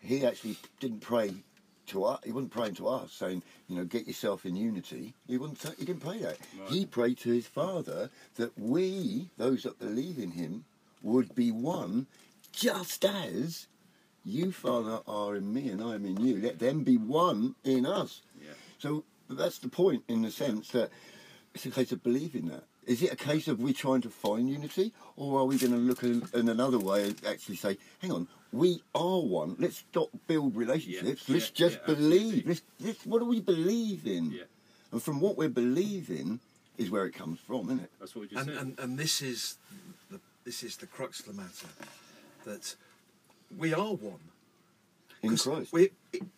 he 0.00 0.26
actually 0.26 0.56
didn't 0.80 1.00
pray 1.00 1.34
to 1.88 2.04
us. 2.04 2.20
He 2.24 2.32
wasn't 2.32 2.52
praying 2.52 2.74
to 2.76 2.88
us, 2.88 3.12
saying, 3.12 3.42
you 3.66 3.76
know, 3.76 3.84
get 3.84 4.06
yourself 4.06 4.46
in 4.46 4.56
unity. 4.56 5.14
He 5.26 5.38
wasn't. 5.38 5.78
He 5.78 5.84
didn't 5.84 6.02
pray 6.02 6.18
that. 6.18 6.38
He 6.68 6.86
prayed 6.86 7.18
to 7.18 7.30
his 7.30 7.46
Father 7.46 8.10
that 8.36 8.58
we, 8.58 9.28
those 9.36 9.64
that 9.64 9.78
believe 9.78 10.18
in 10.18 10.32
Him, 10.32 10.64
would 11.02 11.34
be 11.34 11.50
one, 11.50 12.06
just 12.52 13.04
as 13.04 13.66
you, 14.24 14.52
Father, 14.52 15.00
are 15.06 15.36
in 15.36 15.52
me 15.52 15.68
and 15.68 15.82
I 15.82 15.94
am 15.94 16.04
in 16.04 16.20
you. 16.20 16.40
Let 16.40 16.58
them 16.58 16.82
be 16.82 16.96
one 16.96 17.54
in 17.64 17.86
us. 17.86 18.22
Yeah. 18.40 18.50
So 18.78 19.04
that's 19.30 19.58
the 19.58 19.68
point 19.68 20.04
in 20.08 20.22
the 20.22 20.30
sense 20.30 20.68
that 20.70 20.90
it's 21.54 21.66
a 21.66 21.70
case 21.70 21.92
of 21.92 22.02
believing 22.02 22.48
that. 22.48 22.64
Is 22.88 23.02
it 23.02 23.12
a 23.12 23.16
case 23.16 23.46
of 23.48 23.60
we 23.60 23.72
trying 23.74 24.00
to 24.00 24.10
find 24.10 24.48
unity, 24.48 24.92
or 25.14 25.40
are 25.40 25.44
we 25.44 25.58
going 25.58 25.72
to 25.72 25.78
look 25.78 26.02
in, 26.02 26.26
in 26.32 26.48
another 26.48 26.78
way 26.78 27.04
and 27.04 27.20
actually 27.26 27.56
say, 27.56 27.76
"Hang 28.00 28.10
on, 28.10 28.26
we 28.50 28.82
are 28.94 29.20
one. 29.20 29.56
Let's 29.58 29.76
stop 29.76 30.08
build 30.26 30.56
relationships. 30.56 31.28
Yeah, 31.28 31.34
Let's 31.34 31.50
yeah, 31.50 31.66
just 31.66 31.78
yeah, 31.80 31.94
believe. 31.94 32.46
Let's, 32.46 32.62
let's, 32.80 33.04
what 33.04 33.18
do 33.18 33.26
we 33.26 33.40
believe 33.40 34.06
in? 34.06 34.32
Yeah. 34.32 34.42
And 34.90 35.02
from 35.02 35.20
what 35.20 35.36
we're 35.36 35.50
believing 35.50 36.40
is 36.78 36.90
where 36.90 37.04
it 37.04 37.12
comes 37.12 37.40
from, 37.40 37.66
isn't 37.66 37.80
it? 37.80 37.90
That's 38.00 38.14
what 38.14 38.22
we 38.22 38.28
just 38.28 38.40
and, 38.48 38.56
said. 38.56 38.66
and 38.66 38.78
and 38.78 38.98
this 38.98 39.20
is 39.20 39.58
the 40.10 40.18
this 40.44 40.62
is 40.62 40.78
the 40.78 40.86
crux 40.86 41.20
of 41.20 41.26
the 41.26 41.34
matter 41.34 41.68
that 42.46 42.74
we 43.58 43.74
are 43.74 43.94
one 43.94 44.20
In 45.22 45.30
'Cause 45.30 45.42
Christ. 45.42 45.72
We, 45.74 45.90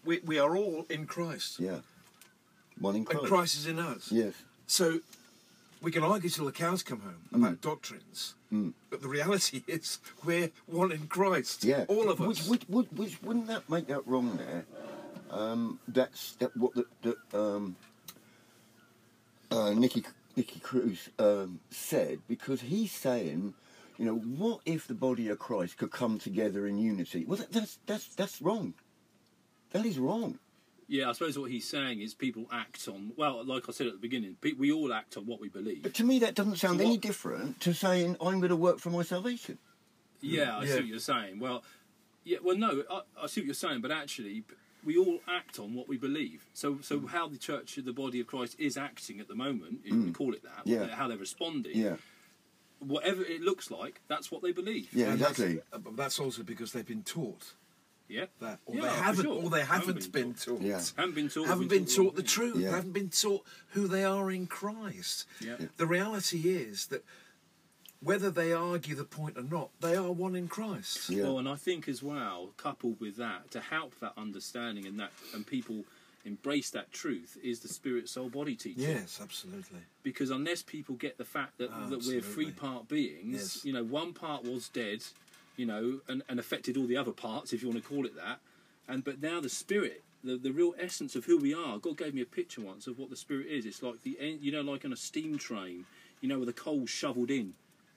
we 0.05 0.19
we 0.25 0.39
are 0.41 0.57
all 0.57 0.85
in 0.91 1.07
Christ, 1.07 1.61
yeah. 1.61 1.79
One 2.81 2.97
in 2.97 3.05
Christ. 3.05 3.21
and 3.21 3.29
Christ 3.29 3.57
is 3.57 3.67
in 3.67 3.79
us. 3.79 4.11
Yes. 4.11 4.35
So 4.67 4.99
we 5.83 5.91
can 5.91 6.03
argue 6.03 6.29
till 6.31 6.47
the 6.47 6.53
cows 6.53 6.83
come 6.83 7.01
home 7.01 7.23
about 7.33 7.61
doctrines, 7.61 8.35
Mm. 8.53 8.73
but 8.91 9.01
the 9.01 9.09
reality 9.09 9.63
is 9.69 9.99
we're 10.25 10.51
one 10.67 10.91
in 10.93 11.07
Christ. 11.07 11.65
Yeah, 11.65 11.85
all 11.89 12.11
of 12.11 12.21
us. 12.21 12.49
Which, 12.49 12.63
which, 12.65 12.89
which 12.95 13.23
wouldn't 13.23 13.47
that 13.47 13.69
make 13.71 13.87
that 13.87 14.07
wrong 14.07 14.37
there? 14.37 14.65
Um, 15.31 15.79
that's 15.87 16.33
that 16.41 16.57
what 16.57 16.75
the, 16.75 16.85
the 17.03 17.17
um, 17.39 17.77
uh, 19.51 19.71
Nicky 19.73 20.05
Nicky 20.37 20.61
Cruz 20.61 21.09
um, 21.19 21.61
said 21.71 22.19
because 22.29 22.61
he's 22.63 22.93
saying, 22.93 23.55
you 23.99 24.05
know, 24.07 24.17
what 24.17 24.61
if 24.67 24.87
the 24.89 24.95
body 24.95 25.29
of 25.29 25.39
Christ 25.39 25.77
could 25.79 25.91
come 25.93 26.19
together 26.19 26.67
in 26.67 26.79
unity? 26.79 27.25
Well, 27.27 27.39
that, 27.39 27.53
that's 27.53 27.79
that's 27.87 28.07
that's 28.17 28.43
wrong. 28.43 28.75
That 29.71 29.87
is 29.87 29.99
wrong. 29.99 30.39
Yeah, 30.91 31.09
I 31.09 31.13
suppose 31.13 31.39
what 31.39 31.51
he's 31.53 31.69
saying 31.69 32.01
is 32.01 32.15
people 32.15 32.47
act 32.53 32.89
on. 32.89 33.13
Well, 33.17 33.45
like 33.45 33.69
I 33.69 33.73
said 33.73 33.87
at 33.87 33.93
the 33.93 33.99
beginning, 34.01 34.37
pe- 34.41 34.53
we 34.53 34.73
all 34.73 34.93
act 34.93 35.17
on 35.17 35.25
what 35.25 35.41
we 35.41 35.49
believe. 35.49 35.85
But 35.85 35.95
to 35.95 36.05
me, 36.05 36.19
that 36.19 36.35
doesn't 36.35 36.57
sound 36.57 36.79
So 36.81 36.85
any 36.85 36.95
what- 36.97 37.01
different 37.03 37.61
to 37.61 37.73
saying 37.73 38.17
I'm 38.21 38.41
going 38.41 38.49
to 38.51 38.57
work 38.57 38.79
for 38.81 38.91
my 38.91 39.03
salvation. 39.05 39.59
Yeah, 40.21 40.59
I 40.59 40.65
Yeah. 40.65 40.67
see 40.75 40.81
what 40.81 40.87
you're 40.87 40.99
saying. 40.99 41.39
Well, 41.39 41.63
yeah, 42.25 42.39
well, 42.43 42.57
no, 42.57 42.83
I, 42.91 43.03
I 43.23 43.27
see 43.29 43.41
what 43.41 43.47
you're 43.47 43.55
saying, 43.55 43.81
but 43.83 43.91
actually, 43.93 44.43
we 44.85 44.97
all 44.99 45.21
act 45.29 45.59
on 45.61 45.75
what 45.75 45.89
we 45.89 45.97
believe. 45.97 46.45
So, 46.55 46.79
so 46.83 46.99
Mm. 47.01 47.09
how 47.11 47.29
the 47.29 47.39
church, 47.39 47.77
the 47.77 47.93
body 47.93 48.19
of 48.21 48.27
Christ, 48.27 48.57
is 48.59 48.77
acting 48.77 49.21
at 49.21 49.29
the 49.29 49.35
moment, 49.37 49.81
if 49.85 49.95
we 49.95 50.11
call 50.11 50.35
it 50.35 50.43
that, 50.43 50.65
Mm. 50.67 50.71
Yeah. 50.73 50.87
how 50.97 51.07
they're 51.09 51.17
responding, 51.19 51.77
Yeah, 51.79 51.97
whatever 52.81 53.23
it 53.23 53.43
looks 53.43 53.71
like, 53.71 54.01
that's 54.09 54.31
what 54.31 54.43
they 54.43 54.53
believe. 54.53 54.89
yeah, 54.93 55.13
And 55.13 55.21
exactly. 55.21 55.61
uh, 55.73 55.79
but 55.79 55.97
that's 55.97 56.19
also 56.19 56.43
because 56.43 56.73
they've 56.73 56.87
been 56.87 57.03
taught 57.05 57.55
Yeah, 58.11 58.27
that, 58.41 58.59
or 58.67 58.75
Yeah, 58.75 58.81
they 58.83 58.89
haven't, 58.89 59.25
sure. 59.25 59.43
or 59.43 59.51
they 59.51 59.61
haven't 59.63 59.87
Haven't 59.97 60.13
been 60.13 60.23
been 60.33 60.35
taught. 60.35 60.61
Yeah. 60.61 60.81
haven't 60.97 61.15
been 61.15 61.29
taught. 61.29 61.47
haven't 61.47 61.69
been 61.69 61.87
taught 61.87 62.17
the 62.17 62.23
wrong 62.23 62.27
truth. 62.27 62.57
Yeah. 62.57 62.71
Haven't 62.71 62.93
been 62.93 63.09
taught 63.11 63.45
who 63.71 63.87
they 63.87 64.05
are 64.05 64.31
in 64.31 64.47
Christ. 64.47 65.27
Yeah. 65.41 65.57
Yeah. 65.61 65.67
The 65.77 65.87
reality 65.87 66.41
is 66.51 66.87
that 66.87 67.05
whether 68.03 68.31
they 68.31 68.53
argue 68.53 68.95
the 68.95 69.05
point 69.05 69.37
or 69.37 69.43
not, 69.43 69.71
they 69.81 69.95
are 69.95 70.11
one 70.11 70.35
in 70.35 70.49
Christ. 70.49 71.11
Yeah. 71.11 71.25
Well, 71.25 71.39
and 71.39 71.49
I 71.49 71.55
think 71.57 71.87
as 71.89 72.03
well, 72.03 72.51
coupled 72.57 72.99
with 73.01 73.17
that, 73.17 73.51
to 73.53 73.61
help 73.61 73.99
that 74.01 74.15
understanding 74.17 74.87
and 74.87 74.99
that, 74.99 75.13
and 75.35 75.47
people 75.47 75.85
embrace 76.25 76.71
that 76.71 76.93
truth, 76.93 77.37
is 77.43 77.61
the 77.61 77.69
spirit, 77.69 78.09
soul, 78.09 78.29
body 78.29 78.55
teaching. 78.57 78.83
Yes, 78.83 79.21
absolutely. 79.23 79.81
because 80.03 80.31
unless 80.31 80.63
people 80.63 80.95
get 80.97 81.17
the 81.19 81.25
fact 81.25 81.59
that, 81.59 81.71
Oh, 81.75 81.89
that 81.91 82.05
we're 82.07 82.21
three 82.21 82.51
part 82.51 82.89
beings, 82.89 83.33
Yes. 83.57 83.65
you 83.65 83.73
know, 83.73 83.85
one 83.85 84.13
part 84.13 84.45
was 84.45 84.69
dead, 84.69 85.03
you 85.61 85.67
know, 85.67 86.01
and, 86.09 86.23
and 86.29 86.37
affected 86.41 86.77
all 86.79 86.87
the 86.87 86.97
other 87.03 87.13
parts, 87.13 87.53
if 87.53 87.59
you 87.63 87.69
want 87.69 87.83
to 87.83 87.89
call 87.89 88.05
it 88.07 88.15
that. 88.17 88.39
And 88.89 89.05
but 89.05 89.21
now 89.21 89.39
the 89.41 89.49
spirit, 89.51 90.03
the, 90.25 90.37
the 90.37 90.53
real 90.61 90.73
essence 90.87 91.15
of 91.19 91.23
who 91.27 91.37
we 91.39 91.53
are. 91.55 91.79
God 91.79 91.97
gave 92.03 92.15
me 92.15 92.23
a 92.23 92.27
picture 92.41 92.63
once 92.63 92.87
of 92.87 92.99
what 92.99 93.11
the 93.11 93.17
spirit 93.17 93.47
is. 93.57 93.67
It's 93.67 93.83
like 93.83 94.03
the 94.03 94.17
en- 94.19 94.39
you 94.41 94.51
know, 94.53 94.63
like 94.73 94.85
on 94.87 94.93
a 94.93 94.97
steam 94.97 95.37
train, 95.39 95.85
you 96.23 96.29
know, 96.31 96.39
with 96.41 96.49
the 96.53 96.59
coal 96.67 96.87
shoveled 96.87 97.31
in, 97.31 97.49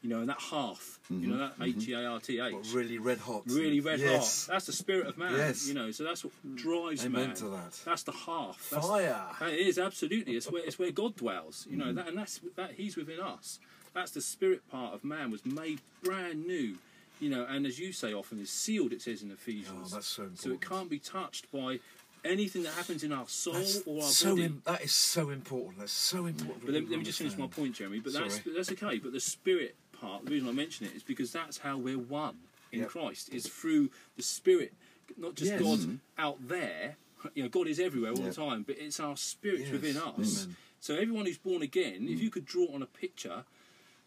you 0.01 0.09
know, 0.11 0.19
and 0.19 0.29
that 0.33 0.39
hearth, 0.53 0.99
you 1.09 1.27
know, 1.29 1.37
that 1.37 1.53
H 1.61 1.87
E 1.87 1.93
A 1.93 2.05
R 2.05 2.19
T 2.19 2.39
H. 2.39 2.73
Really 2.73 2.97
red 2.97 3.19
hot. 3.19 3.43
Really 3.47 3.79
red 3.79 3.99
yes. 4.01 4.45
hot. 4.45 4.53
That's 4.53 4.65
the 4.65 4.73
spirit 4.73 5.07
of 5.07 5.17
man. 5.17 5.33
Yes. 5.35 5.65
You 5.67 5.73
know, 5.73 5.89
so 5.91 6.03
that's 6.03 6.23
what 6.25 6.33
drives 6.55 7.05
Amen 7.05 7.27
man. 7.27 7.35
to 7.37 7.45
that. 7.45 7.73
That's 7.85 8.03
the 8.03 8.11
hearth. 8.11 8.69
That's, 8.71 8.85
Fire. 8.87 9.21
That 9.39 9.53
is 9.53 9.79
absolutely. 9.79 10.35
It's 10.35 10.51
where 10.51 10.63
it's 10.67 10.77
where 10.77 10.91
God 10.91 11.15
dwells. 11.15 11.65
You 11.69 11.77
know 11.77 11.85
Mm-hmm. 11.85 11.95
that, 11.95 12.07
and 12.09 12.17
that's 12.17 12.35
that 12.57 12.71
He's 12.79 12.95
within 12.97 13.21
us. 13.21 13.59
That's 13.93 14.11
the 14.11 14.21
spirit 14.21 14.61
part 14.71 14.93
of 14.95 15.03
man 15.03 15.31
was 15.31 15.45
made 15.45 15.79
brand 16.03 16.45
new. 16.47 16.75
You 17.23 17.29
know, 17.29 17.45
and 17.49 17.65
as 17.65 17.79
you 17.79 17.93
say 17.93 18.13
often, 18.13 18.39
is 18.39 18.49
sealed. 18.49 18.91
It 18.91 19.01
says 19.01 19.21
in 19.21 19.31
Ephesians. 19.31 19.91
Oh, 19.91 19.95
that's 19.95 20.07
so 20.07 20.29
So 20.35 20.51
it 20.51 20.59
can't 20.61 20.89
be 20.89 20.99
touched 20.99 21.49
by 21.51 21.79
anything 22.25 22.63
that 22.63 22.73
happens 22.73 23.03
in 23.03 23.11
our 23.13 23.27
soul 23.27 23.53
That's 23.53 23.81
or 23.85 24.03
our 24.03 24.09
so 24.09 24.29
body. 24.31 24.45
im- 24.45 24.61
that 24.65 24.81
is 24.81 24.93
so 24.93 25.29
important. 25.29 25.79
That's 25.79 25.93
so 25.93 26.25
important. 26.25 26.65
But 26.65 26.73
let, 26.73 26.89
let 26.89 26.99
me 26.99 27.05
just 27.05 27.19
finish 27.19 27.37
my 27.37 27.47
point, 27.47 27.75
Jeremy. 27.75 27.99
But 27.99 28.13
that's 28.13 28.35
Sorry. 28.43 28.55
that's 28.55 28.71
okay. 28.73 28.97
But 28.99 29.13
the 29.13 29.19
spirit 29.21 29.75
part, 29.99 30.25
the 30.25 30.31
reason 30.31 30.49
I 30.49 30.51
mention 30.51 30.85
it 30.85 30.93
is 30.95 31.03
because 31.03 31.31
that's 31.31 31.57
how 31.59 31.77
we're 31.77 31.97
one 31.97 32.35
in 32.73 32.81
Yep. 32.81 32.89
Christ. 32.89 33.33
Is 33.33 33.47
through 33.47 33.89
the 34.17 34.23
spirit 34.23 34.73
not 35.17 35.35
just 35.35 35.51
Yes. 35.51 35.61
God 35.61 35.79
mm-hmm. 35.79 35.95
out 36.17 36.47
there. 36.47 36.97
You 37.35 37.43
know, 37.43 37.49
God 37.49 37.67
is 37.67 37.79
everywhere 37.79 38.11
all 38.11 38.19
Yeah. 38.19 38.29
the 38.29 38.35
time, 38.35 38.63
but 38.63 38.77
it's 38.77 38.99
our 38.99 39.15
spirit 39.15 39.61
Yes. 39.61 39.71
within 39.71 39.97
us. 39.97 40.43
Amen. 40.43 40.55
So 40.81 40.95
everyone 40.95 41.25
who's 41.25 41.37
born 41.37 41.61
again, 41.61 42.07
if 42.09 42.19
mm. 42.19 42.23
you 42.23 42.29
could 42.29 42.45
draw 42.45 42.67
on 42.73 42.81
a 42.81 42.85
picture, 42.85 43.45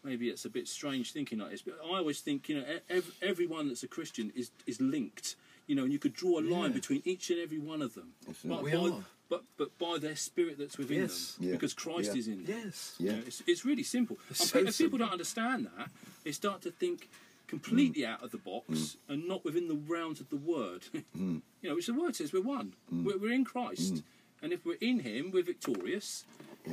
maybe 0.07 0.29
it's 0.29 0.45
a 0.45 0.49
bit 0.49 0.67
strange 0.67 1.11
thinking 1.11 1.39
like 1.39 1.51
this, 1.51 1.61
but 1.61 1.77
I 1.83 1.97
always 1.97 2.19
think 2.21 2.49
you 2.49 2.55
know 2.57 2.65
ev- 2.89 3.13
everyone 3.21 3.67
that's 3.67 3.83
a 3.83 3.87
Christian 3.97 4.31
is 4.35 4.51
is 4.65 4.79
linked. 4.81 5.35
You 5.69 5.75
know, 5.75 5.83
and 5.83 5.91
you 5.91 5.99
could 5.99 6.13
draw 6.13 6.39
a 6.39 6.45
line 6.55 6.69
Yeah. 6.71 6.79
between 6.81 7.01
each 7.03 7.29
and 7.29 7.39
every 7.39 7.59
one 7.59 7.81
of 7.81 7.93
them. 7.93 8.13
But, 8.45 8.63
we 8.63 8.71
by, 8.71 8.77
are. 8.89 9.03
but 9.27 9.43
but 9.57 9.77
by 9.77 9.97
their 9.99 10.15
spirit 10.15 10.55
that's 10.57 10.77
within 10.77 11.01
Yes. 11.01 11.35
them, 11.35 11.47
Yeah. 11.47 11.51
because 11.55 11.73
Christ 11.73 12.11
Yeah. 12.13 12.19
is 12.21 12.27
in 12.29 12.45
them. 12.45 12.55
Yes. 12.63 12.95
You 12.99 13.11
know, 13.11 13.21
it's, 13.27 13.43
it's 13.45 13.65
really 13.65 13.83
simple. 13.83 14.17
It's 14.29 14.39
so 14.49 14.53
pe- 14.53 14.59
if 14.59 14.65
people 14.65 14.71
simple. 14.71 14.97
don't 14.99 15.11
understand 15.11 15.59
that, 15.77 15.89
they 16.23 16.31
start 16.31 16.61
to 16.61 16.71
think 16.71 17.09
completely 17.47 18.03
Mm. 18.03 18.11
out 18.11 18.23
of 18.23 18.31
the 18.31 18.37
box 18.51 18.95
and 19.09 19.27
not 19.27 19.43
within 19.43 19.67
the 19.67 19.75
realms 19.93 20.19
of 20.21 20.29
the 20.29 20.37
word. 20.37 20.81
Mm. 21.17 21.41
you 21.61 21.67
know, 21.69 21.75
which 21.75 21.87
the 21.87 21.93
word 21.93 22.15
says 22.15 22.31
we're 22.31 22.41
one. 22.59 22.73
We're, 22.89 23.17
we're 23.17 23.33
in 23.33 23.43
Christ. 23.43 24.03
And 24.41 24.53
if 24.53 24.65
we're 24.65 24.77
in 24.91 24.99
Him, 25.01 25.31
we're 25.31 25.43
victorious. 25.43 26.23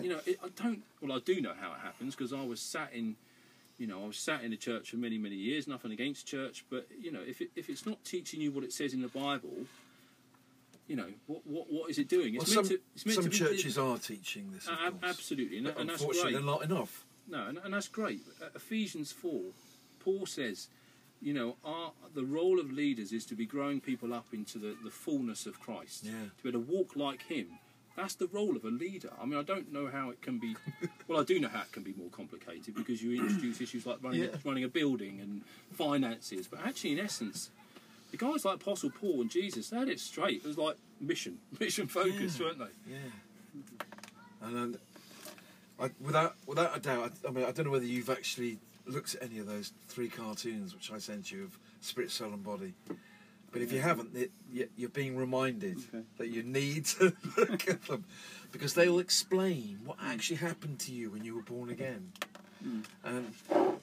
You 0.02 0.10
know, 0.10 0.20
it, 0.26 0.38
I 0.42 0.48
don't. 0.62 0.82
Well, 1.00 1.12
I 1.12 1.20
do 1.20 1.40
know 1.40 1.52
how 1.58 1.72
it 1.72 1.80
happens 1.82 2.14
because 2.14 2.32
I 2.32 2.44
was 2.44 2.60
sat 2.60 2.92
in, 2.92 3.16
you 3.78 3.86
know, 3.86 4.02
I 4.04 4.06
was 4.06 4.16
sat 4.18 4.42
in 4.42 4.52
a 4.52 4.56
church 4.56 4.90
for 4.90 4.96
many, 4.96 5.18
many 5.18 5.36
years. 5.36 5.66
Nothing 5.68 5.92
against 5.92 6.26
church, 6.26 6.64
but 6.70 6.86
you 7.00 7.12
know, 7.12 7.20
if 7.26 7.40
it, 7.40 7.50
if 7.56 7.68
it's 7.68 7.86
not 7.86 8.02
teaching 8.04 8.40
you 8.40 8.52
what 8.52 8.64
it 8.64 8.72
says 8.72 8.94
in 8.94 9.02
the 9.02 9.08
Bible, 9.08 9.66
you 10.88 10.96
know, 10.96 11.08
what 11.26 11.46
what, 11.46 11.66
what 11.70 11.90
is 11.90 11.98
it 11.98 12.08
doing? 12.08 12.34
Well, 12.34 12.42
It's 12.42 12.52
some 12.54 12.66
meant 12.66 12.80
to. 12.80 13.08
It's 13.08 13.14
some 13.14 13.24
be, 13.24 13.30
churches 13.30 13.78
are 13.78 13.98
teaching 13.98 14.50
this. 14.52 14.68
Ab- 14.68 15.00
course. 15.00 15.10
absolutely, 15.10 15.58
and, 15.58 15.68
and 15.68 15.88
that's 15.88 16.00
unfortunately, 16.00 16.32
great. 16.32 16.44
they're 16.44 16.52
not 16.54 16.64
enough. 16.64 17.04
No, 17.28 17.46
and, 17.46 17.58
and 17.64 17.72
that's 17.72 17.88
great. 17.88 18.20
Uh, 18.42 18.46
Ephesians 18.54 19.10
4, 19.12 19.40
Paul 20.00 20.26
says, 20.26 20.68
you 21.22 21.32
know, 21.32 21.56
our, 21.64 21.92
the 22.14 22.24
role 22.24 22.60
of 22.60 22.70
leaders 22.70 23.12
is 23.12 23.24
to 23.26 23.34
be 23.34 23.46
growing 23.46 23.80
people 23.80 24.12
up 24.12 24.26
into 24.32 24.58
the, 24.58 24.76
the 24.84 24.90
fullness 24.90 25.46
of 25.46 25.58
Christ. 25.58 26.04
Yeah. 26.04 26.12
To 26.12 26.42
be 26.42 26.48
able 26.50 26.60
to 26.60 26.70
walk 26.70 26.96
like 26.96 27.22
Him. 27.22 27.46
That's 27.96 28.14
the 28.16 28.26
role 28.26 28.56
of 28.56 28.64
a 28.64 28.68
leader. 28.70 29.10
I 29.20 29.24
mean, 29.24 29.38
I 29.38 29.42
don't 29.42 29.72
know 29.72 29.86
how 29.86 30.10
it 30.10 30.20
can 30.20 30.38
be. 30.38 30.56
well, 31.06 31.20
I 31.20 31.24
do 31.24 31.38
know 31.38 31.48
how 31.48 31.60
it 31.62 31.70
can 31.72 31.82
be 31.84 31.94
more 31.96 32.08
complicated 32.10 32.74
because 32.74 33.00
you 33.02 33.20
introduce 33.22 33.60
issues 33.60 33.86
like 33.86 33.98
running, 34.02 34.22
Yeah. 34.24 34.28
running 34.44 34.64
a 34.64 34.68
building 34.68 35.20
and 35.20 35.42
finances. 35.72 36.48
But 36.48 36.60
actually, 36.66 36.92
in 36.92 36.98
essence, 36.98 37.50
the 38.10 38.16
guys 38.16 38.44
like 38.44 38.56
Apostle 38.56 38.90
Paul 38.90 39.20
and 39.20 39.30
Jesus, 39.30 39.68
they 39.70 39.76
had 39.78 39.88
it 39.88 40.00
straight. 40.00 40.38
It 40.38 40.44
was 40.44 40.58
like 40.58 40.76
mission, 41.00 41.38
mission 41.60 41.86
focused, 41.86 42.40
Yeah. 42.40 42.46
weren't 42.46 42.58
they? 42.58 42.92
Yeah. 42.94 42.98
And 44.42 44.56
um, 44.58 44.76
I, 45.80 45.90
without 46.00 46.34
without 46.46 46.76
a 46.76 46.80
doubt, 46.80 47.12
I, 47.24 47.28
I 47.28 47.30
mean, 47.30 47.44
I 47.44 47.52
don't 47.52 47.66
know 47.66 47.70
whether 47.72 47.84
you've 47.86 48.10
actually 48.10 48.58
looked 48.86 49.14
at 49.14 49.22
any 49.22 49.38
of 49.38 49.46
those 49.46 49.72
three 49.88 50.08
cartoons 50.08 50.74
which 50.74 50.90
I 50.92 50.98
sent 50.98 51.30
you 51.32 51.44
of 51.44 51.58
Spirit, 51.80 52.10
Soul, 52.10 52.32
and 52.32 52.42
Body. 52.44 52.74
But 53.54 53.62
if 53.62 53.70
you 53.72 53.80
haven't, 53.80 54.16
it, 54.16 54.32
you- 54.52 54.68
you're 54.76 54.88
being 54.90 55.16
reminded 55.16 55.78
Okay. 55.78 56.02
that 56.18 56.26
you 56.28 56.42
need 56.42 56.86
to 56.86 57.14
look 57.36 57.68
at 57.68 57.82
them 57.86 58.04
because 58.50 58.74
they 58.74 58.88
will 58.88 58.98
explain 58.98 59.78
what 59.84 59.96
actually 60.02 60.38
happened 60.38 60.80
to 60.80 60.92
you 60.92 61.10
when 61.10 61.22
you 61.24 61.36
were 61.36 61.42
born 61.42 61.70
again. 61.70 62.10
And, 63.04 63.32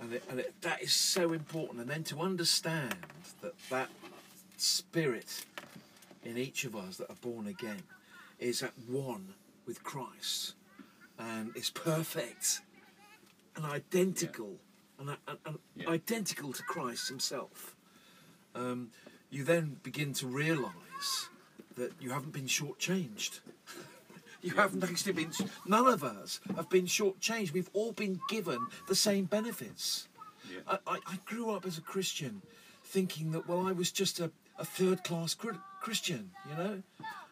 and, 0.02 0.12
it, 0.14 0.24
and 0.30 0.40
it, 0.42 0.54
that 0.62 0.82
is 0.82 0.92
so 0.92 1.32
important. 1.32 1.80
And 1.80 1.90
then 1.90 2.04
to 2.06 2.20
understand 2.20 2.96
that 3.42 3.54
that 3.70 3.90
spirit 4.58 5.46
in 6.26 6.38
each 6.38 6.66
of 6.66 6.76
us 6.76 6.98
that 6.98 7.10
are 7.10 7.16
born 7.22 7.48
again 7.48 7.84
is 8.40 8.62
at 8.64 8.74
one 8.90 9.36
with 9.66 9.84
Christ 9.86 10.56
and 11.18 11.56
is 11.56 11.70
perfect 11.70 12.60
and 13.56 13.64
identical 13.66 14.58
and, 15.00 15.12
and, 15.28 15.38
and 15.46 15.60
Yeah. 15.78 15.90
identical 15.92 16.52
to 16.52 16.64
Christ 16.64 17.08
himself. 17.08 17.76
Um, 18.54 18.90
you 19.32 19.44
then 19.44 19.78
begin 19.82 20.14
to 20.14 20.28
realise 20.28 21.30
that 21.76 21.94
you 22.00 22.12
haven't 22.12 22.34
been 22.34 22.46
shortchanged. 22.46 23.40
You 24.44 24.56
haven't 24.56 24.84
actually 24.84 25.14
been. 25.14 25.32
None 25.68 25.86
of 25.86 26.04
us 26.04 26.40
have 26.56 26.68
been 26.68 26.86
shortchanged. 26.86 27.54
We've 27.54 27.70
all 27.74 27.92
been 27.92 28.20
given 28.28 28.66
the 28.88 28.96
same 28.96 29.26
benefits. 29.26 30.08
Yeah. 30.52 30.62
I, 30.68 30.78
I, 30.88 31.00
I 31.06 31.20
grew 31.26 31.52
up 31.52 31.64
as 31.64 31.78
a 31.78 31.82
Christian, 31.82 32.42
thinking 32.84 33.34
that 33.34 33.48
well, 33.48 33.68
I 33.68 33.72
was 33.72 33.92
just 33.92 34.20
a, 34.20 34.32
a 34.58 34.66
third-class 34.66 35.36
cri- 35.36 35.60
Christian. 35.80 36.32
You 36.50 36.56
know, 36.56 36.84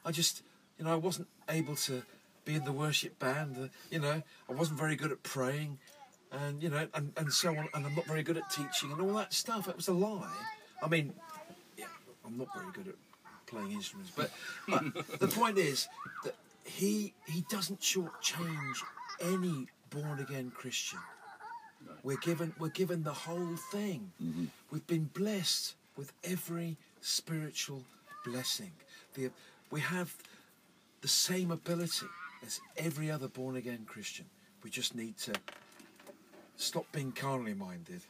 I 0.05 0.11
just, 0.11 0.43
you 0.77 0.85
know, 0.85 0.93
I 0.93 0.97
wasn't 0.97 1.27
able 1.49 1.75
to 1.77 2.03
be 2.45 2.53
in 2.53 2.63
the 2.63 2.71
worship 2.71 3.17
band. 3.17 3.57
Uh, 3.57 3.67
you 3.89 3.99
know, 3.99 4.21
I 4.47 4.53
wasn't 4.53 4.77
very 4.77 4.95
good 4.95 5.11
at 5.11 5.23
praying, 5.23 5.79
and 6.31 6.61
you 6.61 6.69
know, 6.69 6.87
and, 6.93 7.11
and 7.17 7.33
so 7.33 7.49
on. 7.49 7.69
And 7.73 7.87
I'm 7.87 7.95
not 7.95 8.05
very 8.05 8.21
good 8.21 8.37
at 8.37 8.51
teaching 8.51 8.91
and 8.91 9.01
all 9.01 9.13
that 9.13 9.33
stuff. 9.33 9.67
It 9.67 9.75
was 9.75 9.87
a 9.87 9.93
lie. 9.93 10.29
I 10.83 10.87
mean, 10.87 11.13
yeah, 11.15 11.38
I'm 12.29 12.37
not 12.37 12.53
very 12.53 12.71
good 12.71 12.87
at 12.87 12.95
playing 13.47 13.71
instruments, 13.71 14.11
but, 14.15 14.31
but 14.67 15.19
the 15.19 15.27
point 15.27 15.57
is 15.57 15.87
that 16.23 16.35
he 16.63 17.13
he 17.25 17.43
doesn't 17.49 17.81
shortchange 17.81 18.77
any 19.19 19.67
born 19.89 20.19
again 20.19 20.51
Christian. 20.55 20.99
We're 22.03 22.17
given 22.17 22.53
we're 22.59 22.69
given 22.69 23.03
the 23.03 23.13
whole 23.13 23.55
thing. 23.71 24.11
Mm-hmm. 24.23 24.45
We've 24.71 24.85
been 24.85 25.09
blessed 25.13 25.75
with 25.97 26.13
every 26.23 26.77
spiritual 27.01 27.83
blessing. 28.23 28.71
The, 29.15 29.31
we 29.71 29.81
have 29.81 30.15
the 31.01 31.07
same 31.07 31.51
ability 31.51 32.05
as 32.45 32.61
every 32.77 33.09
other 33.09 33.27
born 33.27 33.55
again 33.55 33.85
Christian. 33.87 34.25
We 34.63 34.69
just 34.69 34.95
need 34.95 35.17
to 35.19 35.33
stop 36.57 36.85
being 36.91 37.11
carnally 37.11 37.53
minded 37.53 38.01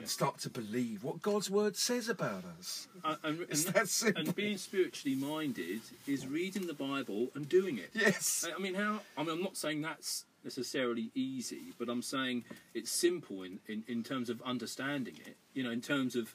and 0.00 0.08
start 0.08 0.38
to 0.40 0.50
believe 0.50 1.04
what 1.04 1.20
God's 1.22 1.50
word 1.50 1.76
says 1.76 2.08
about 2.08 2.42
us. 2.58 2.88
Uh, 3.04 3.16
and, 3.22 3.40
and, 3.40 3.50
It's 3.50 3.66
and- 3.66 3.74
that 3.74 3.88
simple. 3.88 4.22
and 4.22 4.34
being 4.34 4.56
spiritually 4.56 5.14
minded 5.16 5.80
is 6.06 6.26
reading 6.26 6.66
the 6.66 6.74
Bible 6.74 7.28
and 7.34 7.48
doing 7.48 7.78
it. 7.78 7.90
Yes. 7.94 8.44
I- 8.48 8.54
I 8.56 8.58
mean, 8.58 8.74
how? 8.74 9.00
I 9.16 9.22
mean, 9.22 9.30
I'm 9.32 9.42
not 9.42 9.56
saying 9.56 9.82
that's 9.82 10.24
necessarily 10.44 11.10
easy, 11.14 11.74
but 11.78 11.88
I'm 11.88 12.02
saying 12.02 12.44
it's 12.74 12.90
simple 12.90 13.42
in, 13.42 13.58
in, 13.68 13.84
in 13.88 14.02
terms 14.02 14.30
of 14.30 14.40
understanding 14.42 15.14
it. 15.26 15.36
You 15.54 15.64
know, 15.64 15.70
in 15.70 15.80
terms 15.82 16.16
of, 16.16 16.34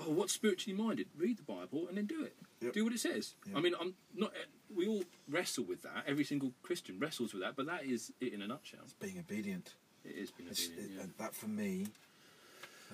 oh, 0.00 0.10
what's 0.10 0.32
spiritually 0.32 0.80
minded? 0.80 1.06
Read 1.18 1.38
the 1.38 1.42
Bible 1.42 1.86
and 1.88 1.96
then 1.98 2.06
do 2.06 2.22
it. 2.24 2.34
Yep. 2.60 2.72
Do 2.74 2.84
what 2.84 2.92
it 2.92 3.00
says. 3.00 3.34
Yep. 3.48 3.56
I 3.56 3.60
mean, 3.60 3.74
I'm 3.80 3.94
not. 4.14 4.30
Eh, 4.36 4.44
we 4.76 4.86
all 4.86 5.02
wrestle 5.28 5.64
with 5.64 5.82
that. 5.82 6.04
Every 6.06 6.22
single 6.24 6.52
Christian 6.62 6.98
wrestles 7.00 7.32
with 7.32 7.42
that, 7.42 7.56
but 7.56 7.66
that 7.66 7.84
is 7.84 8.12
it 8.20 8.32
in 8.32 8.42
a 8.42 8.46
nutshell. 8.46 8.80
It's 8.84 8.92
being 8.92 9.18
obedient. 9.18 9.74
It 10.04 10.16
is 10.16 10.30
being 10.30 10.48
It's, 10.50 10.66
obedient. 10.66 10.90
it- 10.90 10.94
yeah. 10.96 11.02
and 11.02 11.12
that 11.18 11.34
for 11.34 11.48
me, 11.48 11.86